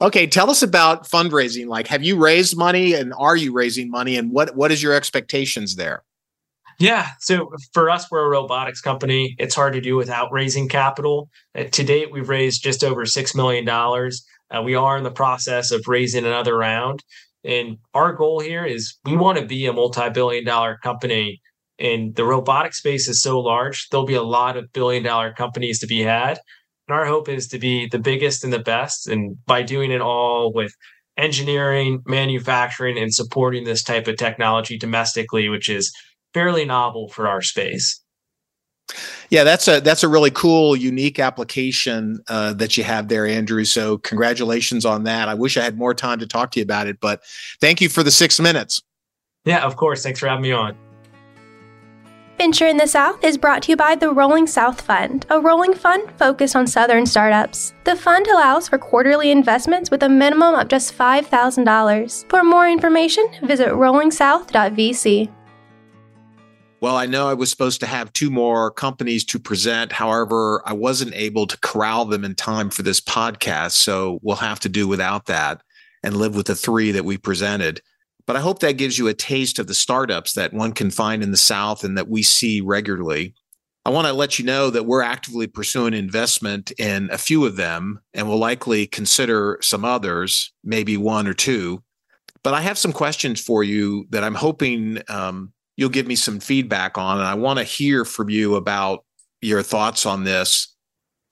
Okay, 0.00 0.26
tell 0.26 0.50
us 0.50 0.62
about 0.62 1.08
fundraising. 1.08 1.66
Like, 1.66 1.88
have 1.88 2.04
you 2.04 2.16
raised 2.16 2.56
money 2.56 2.94
and 2.94 3.12
are 3.18 3.36
you 3.36 3.52
raising 3.52 3.90
money 3.90 4.16
and 4.16 4.30
what 4.30 4.54
what 4.54 4.70
is 4.70 4.82
your 4.82 4.94
expectations 4.94 5.74
there? 5.74 6.04
Yeah. 6.78 7.08
So 7.18 7.50
for 7.72 7.90
us, 7.90 8.08
we're 8.08 8.24
a 8.24 8.28
robotics 8.28 8.80
company. 8.80 9.34
It's 9.38 9.56
hard 9.56 9.72
to 9.72 9.80
do 9.80 9.96
without 9.96 10.32
raising 10.32 10.68
capital. 10.68 11.28
Uh, 11.56 11.64
to 11.64 11.82
date, 11.82 12.12
we've 12.12 12.28
raised 12.28 12.62
just 12.62 12.84
over 12.84 13.04
$6 13.04 13.34
million. 13.34 13.68
Uh, 13.68 14.62
we 14.62 14.76
are 14.76 14.96
in 14.96 15.02
the 15.02 15.10
process 15.10 15.72
of 15.72 15.88
raising 15.88 16.24
another 16.24 16.56
round. 16.56 17.02
And 17.44 17.78
our 17.94 18.12
goal 18.12 18.38
here 18.40 18.64
is 18.64 18.94
we 19.04 19.16
want 19.16 19.38
to 19.38 19.46
be 19.46 19.66
a 19.66 19.72
multi 19.72 20.08
billion 20.10 20.44
dollar 20.44 20.78
company. 20.82 21.40
And 21.80 22.14
the 22.14 22.24
robotic 22.24 22.74
space 22.74 23.08
is 23.08 23.22
so 23.22 23.40
large, 23.40 23.88
there'll 23.88 24.06
be 24.06 24.14
a 24.14 24.22
lot 24.22 24.56
of 24.56 24.72
billion 24.72 25.02
dollar 25.02 25.32
companies 25.32 25.80
to 25.80 25.86
be 25.86 26.02
had. 26.02 26.38
And 26.88 26.96
our 26.96 27.06
hope 27.06 27.28
is 27.28 27.48
to 27.48 27.58
be 27.58 27.86
the 27.86 27.98
biggest 27.98 28.44
and 28.44 28.52
the 28.52 28.58
best. 28.58 29.08
And 29.08 29.36
by 29.46 29.62
doing 29.62 29.90
it 29.90 30.00
all 30.00 30.52
with 30.52 30.74
engineering, 31.18 32.02
manufacturing, 32.06 32.96
and 32.98 33.12
supporting 33.12 33.64
this 33.64 33.82
type 33.82 34.08
of 34.08 34.16
technology 34.16 34.78
domestically, 34.78 35.48
which 35.48 35.68
is 35.68 35.92
fairly 36.32 36.64
novel 36.64 37.08
for 37.08 37.28
our 37.28 37.42
space. 37.42 38.00
Yeah, 39.28 39.44
that's 39.44 39.68
a 39.68 39.80
that's 39.80 40.02
a 40.02 40.08
really 40.08 40.30
cool, 40.30 40.74
unique 40.74 41.18
application 41.18 42.20
uh, 42.28 42.54
that 42.54 42.78
you 42.78 42.84
have 42.84 43.08
there, 43.08 43.26
Andrew. 43.26 43.64
So 43.64 43.98
congratulations 43.98 44.86
on 44.86 45.04
that. 45.04 45.28
I 45.28 45.34
wish 45.34 45.58
I 45.58 45.62
had 45.62 45.76
more 45.76 45.92
time 45.92 46.18
to 46.20 46.26
talk 46.26 46.52
to 46.52 46.60
you 46.60 46.62
about 46.62 46.86
it, 46.86 46.98
but 46.98 47.20
thank 47.60 47.82
you 47.82 47.90
for 47.90 48.02
the 48.02 48.10
six 48.10 48.40
minutes. 48.40 48.80
Yeah, 49.44 49.62
of 49.64 49.76
course. 49.76 50.02
Thanks 50.02 50.20
for 50.20 50.28
having 50.28 50.42
me 50.42 50.52
on. 50.52 50.74
Venture 52.38 52.68
in 52.68 52.76
the 52.76 52.86
South 52.86 53.24
is 53.24 53.36
brought 53.36 53.64
to 53.64 53.72
you 53.72 53.76
by 53.76 53.96
the 53.96 54.12
Rolling 54.12 54.46
South 54.46 54.80
Fund, 54.80 55.26
a 55.28 55.40
rolling 55.40 55.74
fund 55.74 56.08
focused 56.16 56.54
on 56.54 56.68
Southern 56.68 57.04
startups. 57.04 57.74
The 57.82 57.96
fund 57.96 58.28
allows 58.28 58.68
for 58.68 58.78
quarterly 58.78 59.32
investments 59.32 59.90
with 59.90 60.04
a 60.04 60.08
minimum 60.08 60.54
of 60.54 60.68
just 60.68 60.96
$5,000. 60.96 62.30
For 62.30 62.44
more 62.44 62.68
information, 62.68 63.26
visit 63.42 63.70
rollingsouth.vc. 63.70 65.28
Well, 66.80 66.96
I 66.96 67.06
know 67.06 67.26
I 67.26 67.34
was 67.34 67.50
supposed 67.50 67.80
to 67.80 67.86
have 67.86 68.12
two 68.12 68.30
more 68.30 68.70
companies 68.70 69.24
to 69.24 69.40
present. 69.40 69.90
However, 69.90 70.62
I 70.64 70.74
wasn't 70.74 71.14
able 71.14 71.48
to 71.48 71.58
corral 71.58 72.04
them 72.04 72.24
in 72.24 72.36
time 72.36 72.70
for 72.70 72.84
this 72.84 73.00
podcast. 73.00 73.72
So 73.72 74.20
we'll 74.22 74.36
have 74.36 74.60
to 74.60 74.68
do 74.68 74.86
without 74.86 75.26
that 75.26 75.60
and 76.04 76.16
live 76.16 76.36
with 76.36 76.46
the 76.46 76.54
three 76.54 76.92
that 76.92 77.04
we 77.04 77.18
presented. 77.18 77.82
But 78.28 78.36
I 78.36 78.40
hope 78.40 78.58
that 78.58 78.76
gives 78.76 78.98
you 78.98 79.08
a 79.08 79.14
taste 79.14 79.58
of 79.58 79.68
the 79.68 79.74
startups 79.74 80.34
that 80.34 80.52
one 80.52 80.72
can 80.72 80.90
find 80.90 81.22
in 81.22 81.30
the 81.30 81.38
South 81.38 81.82
and 81.82 81.96
that 81.96 82.10
we 82.10 82.22
see 82.22 82.60
regularly. 82.60 83.34
I 83.86 83.90
want 83.90 84.06
to 84.06 84.12
let 84.12 84.38
you 84.38 84.44
know 84.44 84.68
that 84.68 84.84
we're 84.84 85.00
actively 85.00 85.46
pursuing 85.46 85.94
investment 85.94 86.70
in 86.72 87.08
a 87.10 87.16
few 87.16 87.46
of 87.46 87.56
them 87.56 88.00
and 88.12 88.28
will 88.28 88.36
likely 88.36 88.86
consider 88.86 89.58
some 89.62 89.82
others, 89.82 90.52
maybe 90.62 90.98
one 90.98 91.26
or 91.26 91.32
two. 91.32 91.82
But 92.42 92.52
I 92.52 92.60
have 92.60 92.76
some 92.76 92.92
questions 92.92 93.40
for 93.40 93.64
you 93.64 94.06
that 94.10 94.24
I'm 94.24 94.34
hoping 94.34 94.98
um, 95.08 95.54
you'll 95.78 95.88
give 95.88 96.06
me 96.06 96.14
some 96.14 96.38
feedback 96.38 96.98
on. 96.98 97.16
And 97.16 97.26
I 97.26 97.32
want 97.32 97.60
to 97.60 97.64
hear 97.64 98.04
from 98.04 98.28
you 98.28 98.56
about 98.56 99.06
your 99.40 99.62
thoughts 99.62 100.04
on 100.04 100.24
this. 100.24 100.76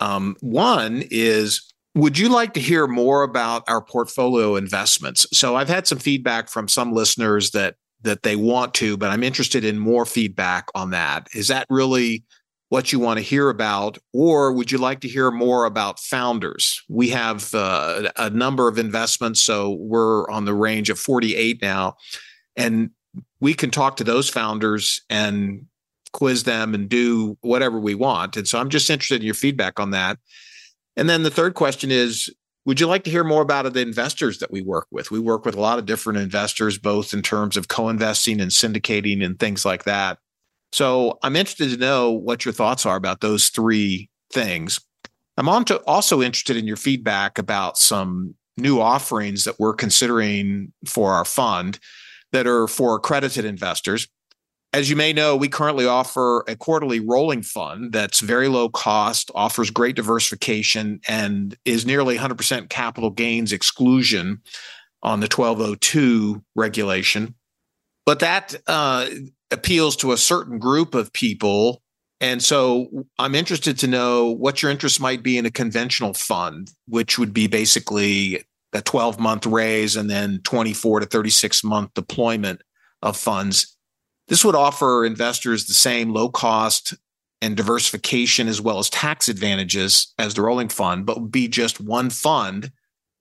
Um, 0.01 0.35
one 0.41 1.05
is 1.11 1.66
would 1.97 2.19
you 2.19 2.29
like 2.29 2.53
to 2.53 2.61
hear 2.61 2.87
more 2.87 3.23
about 3.23 3.65
our 3.69 3.81
portfolio 3.81 4.55
investments? 4.55 5.27
So 5.33 5.57
I've 5.57 5.71
had 5.71 5.87
some 5.87 5.99
feedback 5.99 6.51
from 6.51 6.69
some 6.69 6.93
listeners 6.93 7.53
that 7.53 7.77
that 8.03 8.23
they 8.23 8.37
want 8.37 8.75
to, 8.75 8.99
but 8.99 9.11
I'm 9.11 9.23
interested 9.23 9.65
in 9.65 9.79
more 9.79 10.05
feedback 10.05 10.69
on 10.75 10.91
that. 10.91 11.27
Is 11.35 11.49
that 11.49 11.67
really 11.71 12.23
what 12.69 12.93
you 12.93 13.01
want 13.01 13.19
to 13.19 13.25
hear 13.25 13.49
about, 13.49 13.97
or 14.13 14.53
would 14.53 14.71
you 14.71 14.77
like 14.77 15.01
to 15.01 15.09
hear 15.09 15.31
more 15.31 15.65
about 15.65 15.99
founders? 15.99 16.83
We 16.89 17.09
have 17.09 17.55
uh, 17.55 18.11
a 18.17 18.29
number 18.29 18.69
of 18.69 18.79
investments, 18.79 19.41
so 19.41 19.79
we're 19.81 20.29
on 20.31 20.45
the 20.45 20.55
range 20.55 20.91
of 20.91 20.99
48 20.99 21.63
now, 21.63 21.97
and 22.57 22.91
we 23.41 23.55
can 23.55 23.71
talk 23.71 23.97
to 23.97 24.05
those 24.05 24.29
founders 24.29 25.01
and 25.09 25.65
quiz 26.13 26.45
them 26.45 26.75
and 26.75 26.89
do 26.91 27.39
whatever 27.41 27.81
we 27.81 27.95
want. 27.95 28.37
And 28.37 28.47
so 28.47 28.59
I'm 28.59 28.69
just 28.69 28.91
interested 28.91 29.21
in 29.21 29.27
your 29.27 29.35
feedback 29.35 29.81
on 29.81 29.93
that. 29.93 30.19
And 30.97 31.09
then 31.09 31.23
the 31.23 31.31
third 31.31 31.55
question 31.55 31.91
is 31.91 32.33
Would 32.65 32.81
you 32.81 32.87
like 32.87 33.05
to 33.05 33.11
hear 33.11 33.25
more 33.25 33.43
about 33.43 33.73
the 33.73 33.81
investors 33.81 34.39
that 34.39 34.51
we 34.51 34.63
work 34.63 34.87
with? 34.91 35.11
We 35.11 35.21
work 35.21 35.45
with 35.45 35.55
a 35.55 35.61
lot 35.61 35.79
of 35.79 35.87
different 35.87 36.19
investors, 36.19 36.79
both 36.79 37.13
in 37.13 37.23
terms 37.23 37.57
of 37.57 37.69
co 37.69 37.89
investing 37.89 38.41
and 38.41 38.51
syndicating 38.51 39.25
and 39.25 39.39
things 39.39 39.65
like 39.65 39.85
that. 39.85 40.19
So 40.73 41.19
I'm 41.23 41.37
interested 41.37 41.71
to 41.71 41.77
know 41.77 42.11
what 42.11 42.45
your 42.45 42.53
thoughts 42.53 42.85
are 42.87 42.97
about 42.97 43.21
those 43.21 43.49
three 43.49 44.11
things. 44.33 44.81
I'm 45.37 45.49
also 45.49 46.23
interested 46.23 46.57
in 46.57 46.67
your 46.67 46.77
feedback 46.77 47.39
about 47.39 47.77
some 47.77 48.35
new 48.57 48.81
offerings 48.81 49.45
that 49.45 49.61
we're 49.61 49.75
considering 49.75 50.73
for 50.87 51.13
our 51.13 51.25
fund 51.25 51.79
that 52.33 52.47
are 52.47 52.67
for 52.67 52.97
accredited 52.97 53.45
investors. 53.45 54.09
As 54.73 54.91
you 54.91 54.97
may 54.97 55.13
know, 55.13 55.37
we 55.37 55.49
currently 55.49 55.87
offer 55.87 56.45
a 56.49 56.57
quarterly 56.57 57.01
rolling 57.01 57.43
fund 57.43 57.93
that's 57.93 58.21
very 58.21 58.49
low 58.49 58.69
cost, 58.69 59.31
offers 59.35 59.71
great 59.71 59.97
diversification, 59.97 61.01
and 61.09 61.57
is 61.65 61.87
nearly 61.87 62.19
100% 62.19 62.69
capital 62.69 63.11
gains 63.11 63.53
exclusion 63.53 64.43
on 65.03 65.21
the 65.21 65.29
1202 65.29 66.43
regulation. 66.55 67.35
But 68.05 68.21
that 68.21 68.55
uh, 68.67 69.09
appeals 69.51 69.97
to 69.97 70.13
a 70.13 70.17
certain 70.17 70.59
group 70.59 70.95
of 70.95 71.13
people. 71.13 71.83
And 72.21 72.43
so 72.43 73.07
I'm 73.19 73.35
interested 73.35 73.79
to 73.79 73.87
know 73.87 74.31
what 74.31 74.63
your 74.63 74.71
interest 74.71 75.01
might 75.01 75.23
be 75.23 75.39
in 75.39 75.47
a 75.47 75.51
conventional 75.51 76.15
fund, 76.15 76.71
which 76.89 77.19
would 77.19 77.33
be 77.33 77.47
basically 77.47 78.45
a 78.73 78.83
12 78.83 79.19
month 79.19 79.47
raise 79.47 79.97
and 79.97 80.11
then 80.11 80.41
24 80.45 81.01
to 81.01 81.07
36 81.07 81.65
month 81.65 81.95
deployment 81.95 82.61
of 83.03 83.17
funds 83.17 83.76
this 84.29 84.45
would 84.45 84.55
offer 84.55 85.05
investors 85.05 85.67
the 85.67 85.75
same 85.75 86.13
low 86.13 86.29
cost 86.29 86.95
and 87.43 87.57
diversification 87.57 88.49
as 88.49 88.61
well 88.61 88.79
as 88.79 88.91
tax 88.91 89.29
advantages 89.29 90.13
as 90.19 90.35
the 90.35 90.43
rolling 90.43 90.69
fund, 90.69 91.07
but 91.07 91.21
would 91.21 91.33
be 91.33 91.49
just 91.49 91.81
one 91.81 92.11
fund 92.11 92.73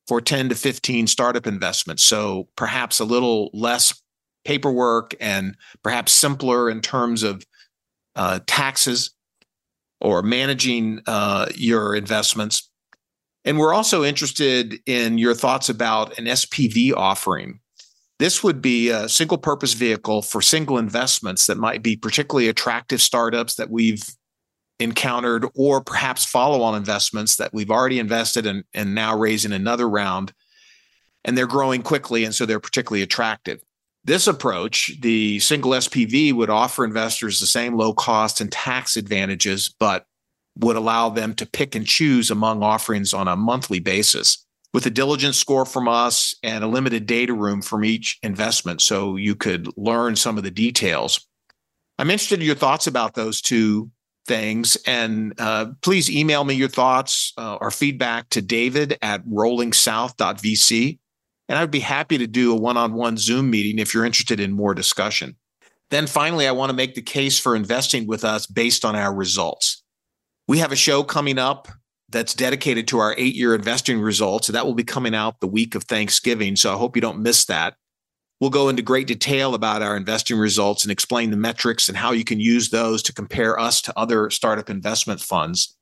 for 0.08 0.22
10 0.22 0.50
to 0.50 0.56
15 0.56 1.08
startup 1.08 1.48
investments. 1.48 2.04
So 2.04 2.48
perhaps 2.56 3.00
a 3.00 3.06
little 3.06 3.50
less 3.54 4.02
paperwork 4.46 5.16
and 5.20 5.58
perhaps 5.84 6.12
simpler 6.12 6.70
in 6.70 6.82
terms 6.82 7.24
of 7.24 7.44
uh, 8.16 8.40
taxes 8.48 9.12
or 10.00 10.22
managing 10.22 11.02
uh, 11.08 11.48
your 11.56 11.96
investments. 11.96 12.70
And 13.44 13.60
we're 13.60 13.74
also 13.74 14.04
interested 14.04 14.76
in 14.86 15.18
your 15.18 15.34
thoughts 15.34 15.70
about 15.70 16.18
an 16.18 16.26
SPV 16.26 16.94
offering 16.96 17.60
this 18.20 18.44
would 18.44 18.62
be 18.62 18.90
a 18.90 19.10
single 19.10 19.38
purpose 19.38 19.74
vehicle 19.74 20.22
for 20.22 20.42
single 20.42 20.78
investments 20.78 21.48
that 21.48 21.58
might 21.58 21.84
be 21.84 21.98
particularly 21.98 22.48
attractive 22.48 23.02
startups 23.02 23.56
that 23.56 23.70
we've 23.70 24.04
encountered, 24.80 25.46
or 25.54 25.82
perhaps 25.82 26.26
follow 26.26 26.62
on 26.62 26.76
investments 26.76 27.36
that 27.38 27.54
we've 27.54 27.72
already 27.72 28.00
invested 28.00 28.46
in 28.46 28.64
and 28.74 28.96
now 28.96 29.18
raising 29.18 29.52
another 29.52 29.88
round. 29.90 30.34
And 31.24 31.38
they're 31.38 31.48
growing 31.48 31.82
quickly. 31.82 32.24
And 32.24 32.36
so 32.36 32.46
they're 32.46 32.60
particularly 32.60 33.02
attractive. 33.02 33.62
This 34.04 34.28
approach, 34.28 34.92
the 35.02 35.40
single 35.40 35.72
SPV, 35.72 36.34
would 36.34 36.50
offer 36.50 36.86
investors 36.86 37.40
the 37.40 37.48
same 37.48 37.76
low 37.76 37.94
cost 37.94 38.40
and 38.40 38.52
tax 38.52 38.96
advantages, 38.96 39.74
but 39.80 40.06
would 40.58 40.76
allow 40.76 41.10
them 41.10 41.34
to 41.36 41.46
pick 41.46 41.76
and 41.76 41.86
choose 41.86 42.30
among 42.30 42.62
offerings 42.64 43.14
on 43.14 43.28
a 43.28 43.36
monthly 43.36 43.80
basis 43.80 44.45
with 44.76 44.86
a 44.86 44.90
diligence 44.90 45.38
score 45.38 45.66
from 45.66 45.88
us 45.88 46.36
and 46.44 46.62
a 46.62 46.68
limited 46.68 47.06
data 47.06 47.34
room 47.34 47.62
from 47.62 47.86
each 47.86 48.20
investment 48.24 48.82
so 48.82 49.16
you 49.16 49.34
could 49.34 49.70
learn 49.78 50.18
some 50.18 50.38
of 50.38 50.44
the 50.44 50.52
details. 50.52 51.26
I'm 51.98 52.12
interested 52.12 52.42
in 52.42 52.46
your 52.46 52.56
thoughts 52.56 52.86
about 52.86 53.14
those 53.14 53.40
two 53.40 53.90
things. 54.28 54.76
And 54.86 55.34
uh, 55.40 55.68
please 55.82 56.12
email 56.12 56.44
me 56.44 56.56
your 56.56 56.68
thoughts 56.68 57.32
uh, 57.38 57.56
or 57.62 57.72
feedback 57.72 58.28
to 58.32 58.42
david 58.42 58.98
at 59.02 59.26
rollingsouth.vc. 59.26 61.00
And 61.48 61.58
I'd 61.58 61.72
be 61.72 61.80
happy 61.80 62.18
to 62.18 62.28
do 62.28 62.52
a 62.52 62.60
one 62.60 62.76
on 62.76 62.96
one 62.96 63.16
Zoom 63.16 63.50
meeting 63.50 63.80
if 63.80 63.94
you're 63.94 64.04
interested 64.04 64.42
in 64.42 64.52
more 64.52 64.74
discussion. 64.74 65.38
Then 65.90 66.06
finally, 66.06 66.50
I 66.50 66.52
want 66.52 66.70
to 66.70 66.76
make 66.76 66.96
the 66.96 67.02
case 67.02 67.40
for 67.40 67.56
investing 67.56 68.08
with 68.08 68.26
us 68.26 68.46
based 68.46 68.84
on 68.84 68.94
our 68.94 69.16
results. 69.16 69.84
We 70.50 70.58
have 70.58 70.74
a 70.74 70.76
show 70.76 71.02
coming 71.02 71.38
up 71.40 71.70
that's 72.16 72.34
dedicated 72.34 72.88
to 72.88 73.00
our 73.00 73.14
eight 73.18 73.36
year 73.36 73.54
investing 73.54 74.00
results. 74.00 74.48
that 74.48 74.66
will 74.66 74.74
be 74.74 74.86
coming 74.86 75.14
out 75.14 75.42
the 75.42 75.48
week 75.48 75.76
of 75.76 75.84
Thanksgiving. 75.84 76.56
So 76.56 76.74
I 76.74 76.78
hope 76.78 76.96
you 76.96 77.02
don't 77.02 77.22
miss 77.22 77.44
that. 77.46 77.76
We'll 78.40 78.52
go 78.52 78.70
into 78.70 78.82
great 78.82 79.08
detail 79.08 79.54
about 79.54 79.82
our 79.82 79.98
investing 79.98 80.38
results 80.38 80.86
and 80.86 80.94
explain 80.94 81.30
the 81.30 81.36
metrics 81.36 81.90
and 81.90 81.98
how 81.98 82.14
you 82.14 82.24
can 82.24 82.40
use 82.40 82.70
those 82.70 83.04
to 83.04 83.14
compare 83.14 83.60
us 83.60 83.82
to 83.82 84.00
other 84.00 84.30
startup 84.30 84.70
investment 84.70 85.20
funds. 85.20 85.76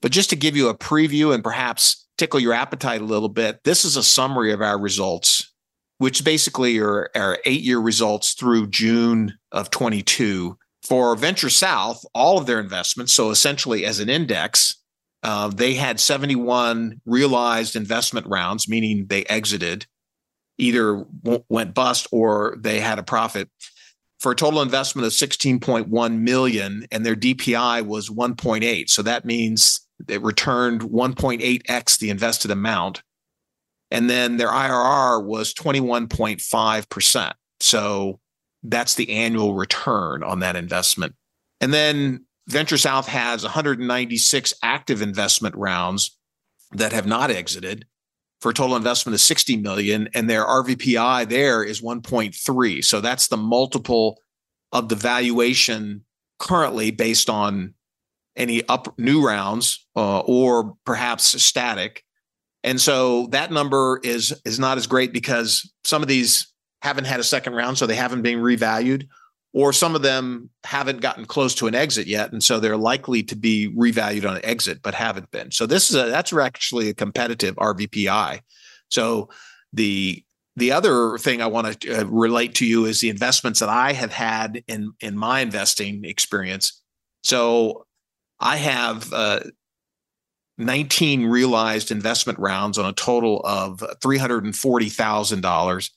But 0.00 0.10
just 0.10 0.30
to 0.30 0.36
give 0.36 0.56
you 0.56 0.70
a 0.70 0.78
preview 0.78 1.34
and 1.34 1.44
perhaps 1.44 2.06
tickle 2.16 2.40
your 2.40 2.54
appetite 2.54 3.02
a 3.02 3.04
little 3.04 3.28
bit, 3.28 3.62
this 3.64 3.84
is 3.84 3.98
a 3.98 4.02
summary 4.02 4.52
of 4.52 4.62
our 4.62 4.78
results, 4.78 5.52
which 5.98 6.24
basically 6.24 6.78
are 6.78 7.10
our 7.14 7.40
eight 7.44 7.60
year 7.60 7.78
results 7.78 8.32
through 8.32 8.68
June 8.68 9.34
of 9.52 9.68
22. 9.68 10.56
For 10.82 11.14
Venture 11.14 11.50
South, 11.50 12.02
all 12.14 12.38
of 12.38 12.46
their 12.46 12.58
investments, 12.58 13.12
so 13.12 13.28
essentially 13.28 13.84
as 13.84 14.00
an 14.00 14.08
index, 14.08 14.77
uh, 15.22 15.48
they 15.48 15.74
had 15.74 16.00
71 16.00 17.00
realized 17.04 17.76
investment 17.76 18.26
rounds, 18.26 18.68
meaning 18.68 19.06
they 19.06 19.24
exited, 19.24 19.86
either 20.58 21.04
went 21.48 21.74
bust 21.74 22.06
or 22.12 22.56
they 22.58 22.80
had 22.80 22.98
a 22.98 23.02
profit 23.02 23.48
for 24.20 24.32
a 24.32 24.36
total 24.36 24.62
investment 24.62 25.06
of 25.06 25.12
16.1 25.12 26.18
million 26.18 26.86
and 26.90 27.06
their 27.06 27.14
DPI 27.14 27.86
was 27.86 28.08
1.8. 28.08 28.88
So 28.88 29.02
that 29.02 29.24
means 29.24 29.86
it 30.08 30.22
returned 30.22 30.82
1.8x 30.82 31.98
the 31.98 32.10
invested 32.10 32.50
amount. 32.50 33.02
And 33.90 34.10
then 34.10 34.36
their 34.36 34.48
IRR 34.48 35.24
was 35.24 35.54
21.5%. 35.54 37.32
So 37.60 38.20
that's 38.62 38.96
the 38.96 39.10
annual 39.10 39.54
return 39.54 40.22
on 40.22 40.40
that 40.40 40.56
investment. 40.56 41.14
And 41.60 41.72
then 41.72 42.26
Venture 42.48 42.78
South 42.78 43.06
has 43.08 43.44
196 43.44 44.54
active 44.62 45.02
investment 45.02 45.54
rounds 45.54 46.16
that 46.72 46.92
have 46.92 47.06
not 47.06 47.30
exited 47.30 47.86
for 48.40 48.50
a 48.50 48.54
total 48.54 48.76
investment 48.76 49.14
of 49.14 49.20
60 49.20 49.56
million 49.58 50.08
and 50.14 50.28
their 50.30 50.44
RVPI 50.44 51.28
there 51.28 51.62
is 51.62 51.82
1.3. 51.82 52.84
So 52.84 53.00
that's 53.00 53.28
the 53.28 53.36
multiple 53.36 54.20
of 54.72 54.88
the 54.88 54.94
valuation 54.94 56.04
currently 56.38 56.90
based 56.90 57.28
on 57.28 57.74
any 58.36 58.66
up 58.68 58.98
new 58.98 59.26
rounds 59.26 59.86
uh, 59.96 60.20
or 60.20 60.74
perhaps 60.86 61.42
static. 61.42 62.04
And 62.64 62.80
so 62.80 63.26
that 63.28 63.50
number 63.50 64.00
is 64.02 64.40
is 64.44 64.58
not 64.58 64.78
as 64.78 64.86
great 64.86 65.12
because 65.12 65.70
some 65.84 66.02
of 66.02 66.08
these 66.08 66.52
haven't 66.82 67.06
had 67.06 67.20
a 67.20 67.24
second 67.24 67.54
round, 67.54 67.76
so 67.76 67.86
they 67.86 67.96
haven't 67.96 68.22
been 68.22 68.38
revalued, 68.38 69.08
or 69.52 69.72
some 69.72 69.94
of 69.94 70.02
them 70.02 70.50
haven't 70.64 71.00
gotten 71.00 71.24
close 71.24 71.54
to 71.56 71.66
an 71.66 71.74
exit 71.74 72.06
yet, 72.06 72.32
and 72.32 72.42
so 72.42 72.60
they're 72.60 72.76
likely 72.76 73.22
to 73.24 73.36
be 73.36 73.74
revalued 73.74 74.28
on 74.28 74.36
an 74.36 74.44
exit, 74.44 74.80
but 74.82 74.94
haven't 74.94 75.30
been. 75.30 75.50
So 75.50 75.66
this 75.66 75.90
is 75.90 75.96
a, 75.96 76.06
that's 76.06 76.32
actually 76.32 76.88
a 76.88 76.94
competitive 76.94 77.56
RVPI. 77.56 78.40
So 78.90 79.28
the 79.72 80.24
the 80.56 80.72
other 80.72 81.18
thing 81.18 81.40
I 81.40 81.46
want 81.46 81.80
to 81.80 82.00
uh, 82.00 82.04
relate 82.06 82.56
to 82.56 82.66
you 82.66 82.84
is 82.84 83.00
the 83.00 83.10
investments 83.10 83.60
that 83.60 83.68
I 83.68 83.92
have 83.92 84.12
had 84.12 84.62
in 84.66 84.92
in 85.00 85.16
my 85.16 85.40
investing 85.40 86.04
experience. 86.04 86.82
So 87.22 87.86
I 88.40 88.56
have 88.56 89.12
uh, 89.12 89.40
19 90.58 91.26
realized 91.26 91.90
investment 91.90 92.38
rounds 92.38 92.78
on 92.78 92.86
a 92.86 92.92
total 92.92 93.40
of 93.44 93.78
$340,000. 93.78 95.90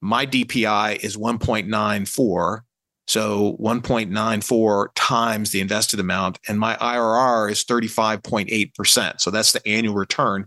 My 0.00 0.26
DPI 0.26 1.04
is 1.04 1.16
1.94. 1.16 2.60
So 3.06 3.56
1.94 3.60 4.88
times 4.94 5.50
the 5.50 5.60
invested 5.60 6.00
amount. 6.00 6.38
And 6.48 6.58
my 6.58 6.76
IRR 6.76 7.50
is 7.50 7.64
35.8%. 7.64 9.20
So 9.20 9.30
that's 9.30 9.52
the 9.52 9.66
annual 9.66 9.94
return. 9.94 10.46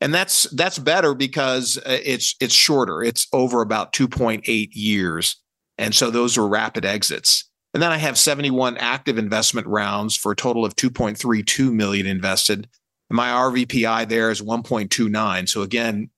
And 0.00 0.12
that's 0.12 0.44
that's 0.50 0.78
better 0.78 1.14
because 1.14 1.78
uh, 1.78 1.98
it's 2.04 2.34
it's 2.40 2.54
shorter. 2.54 3.02
It's 3.02 3.26
over 3.32 3.62
about 3.62 3.92
2.8 3.92 4.68
years. 4.72 5.36
And 5.78 5.94
so 5.94 6.10
those 6.10 6.36
are 6.36 6.46
rapid 6.46 6.84
exits. 6.84 7.48
And 7.72 7.82
then 7.82 7.90
I 7.90 7.96
have 7.96 8.18
71 8.18 8.76
active 8.76 9.18
investment 9.18 9.66
rounds 9.66 10.16
for 10.16 10.32
a 10.32 10.36
total 10.36 10.64
of 10.64 10.76
2.32 10.76 11.72
million 11.72 12.06
invested. 12.06 12.68
And 13.10 13.16
My 13.16 13.28
RVPI 13.28 14.08
there 14.08 14.30
is 14.30 14.40
1.29. 14.40 15.48
So 15.48 15.62
again, 15.62 16.10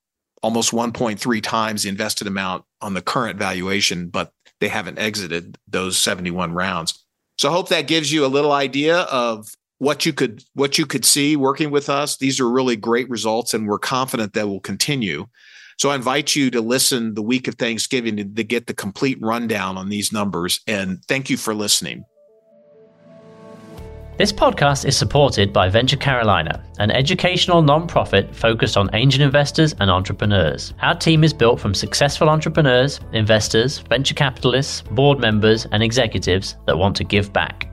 almost 0.43 0.73
1.3 0.73 1.43
times 1.43 1.83
the 1.83 1.89
invested 1.89 2.27
amount 2.27 2.65
on 2.81 2.95
the 2.95 3.03
current 3.03 3.39
valuation, 3.39 4.09
but 4.09 4.33
they 4.61 4.69
haven't 4.69 4.99
exited 4.99 5.59
those 5.69 5.99
71 5.99 6.53
rounds. 6.53 7.05
So 7.39 7.49
I 7.49 7.53
hope 7.53 7.69
that 7.69 7.87
gives 7.87 8.13
you 8.13 8.25
a 8.25 8.29
little 8.29 8.53
idea 8.53 9.01
of 9.03 9.49
what 9.79 10.07
you 10.07 10.13
could 10.13 10.43
what 10.55 10.79
you 10.79 10.87
could 10.87 11.05
see 11.05 11.37
working 11.37 11.71
with 11.71 11.91
us. 11.91 12.17
These 12.17 12.41
are 12.41 12.49
really 12.49 12.77
great 12.77 13.09
results, 13.11 13.53
and 13.53 13.69
we're 13.69 13.79
confident 13.79 14.33
that 14.33 14.49
will 14.49 14.61
continue. 14.61 15.27
So 15.79 15.91
I 15.91 15.95
invite 15.95 16.35
you 16.35 16.51
to 16.53 16.63
listen 16.63 17.13
the 17.13 17.23
week 17.23 17.49
of 17.49 17.57
Thanksgiving 17.57 18.17
to, 18.17 18.25
to 18.25 18.45
get 18.45 18.67
the 18.67 18.75
complete 18.75 19.19
rundown 19.21 19.77
on 19.77 19.91
these 19.91 20.11
numbers. 20.11 20.61
And 20.67 21.05
thank 21.05 21.29
you 21.29 21.37
for 21.37 21.55
listening. 21.55 22.05
This 24.19 24.33
podcast 24.33 24.87
is 24.87 24.97
supported 24.97 25.53
by 25.53 25.69
Venture 25.69 25.99
Carolina, 25.99 26.65
an 26.79 26.91
educational 26.91 27.63
nonprofit 27.63 28.35
focused 28.35 28.79
on 28.79 28.89
angel 28.95 29.21
investors 29.23 29.75
and 29.79 29.91
entrepreneurs. 29.91 30.73
Our 30.81 30.95
team 30.95 31.23
is 31.23 31.35
built 31.35 31.61
from 31.61 31.75
successful 31.75 32.31
entrepreneurs, 32.31 32.99
investors, 33.13 33.81
venture 33.81 34.15
capitalists, 34.15 34.81
board 34.81 35.21
members, 35.21 35.67
and 35.67 35.83
executives 35.83 36.57
that 36.65 36.79
want 36.79 36.97
to 36.97 37.05
give 37.05 37.31
back. 37.35 37.71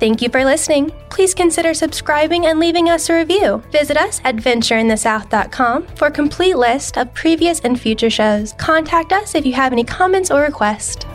Thank 0.00 0.20
you 0.22 0.28
for 0.28 0.44
listening. 0.44 0.90
Please 1.08 1.34
consider 1.34 1.72
subscribing 1.72 2.46
and 2.46 2.58
leaving 2.58 2.90
us 2.90 3.08
a 3.08 3.14
review. 3.14 3.62
Visit 3.70 3.96
us 3.96 4.20
at 4.24 4.36
ventureinthesouth.com 4.36 5.86
for 5.96 6.08
a 6.08 6.10
complete 6.10 6.56
list 6.56 6.98
of 6.98 7.14
previous 7.14 7.60
and 7.60 7.80
future 7.80 8.10
shows. 8.10 8.52
Contact 8.54 9.12
us 9.12 9.34
if 9.34 9.46
you 9.46 9.52
have 9.52 9.72
any 9.72 9.84
comments 9.84 10.30
or 10.30 10.42
requests. 10.42 11.06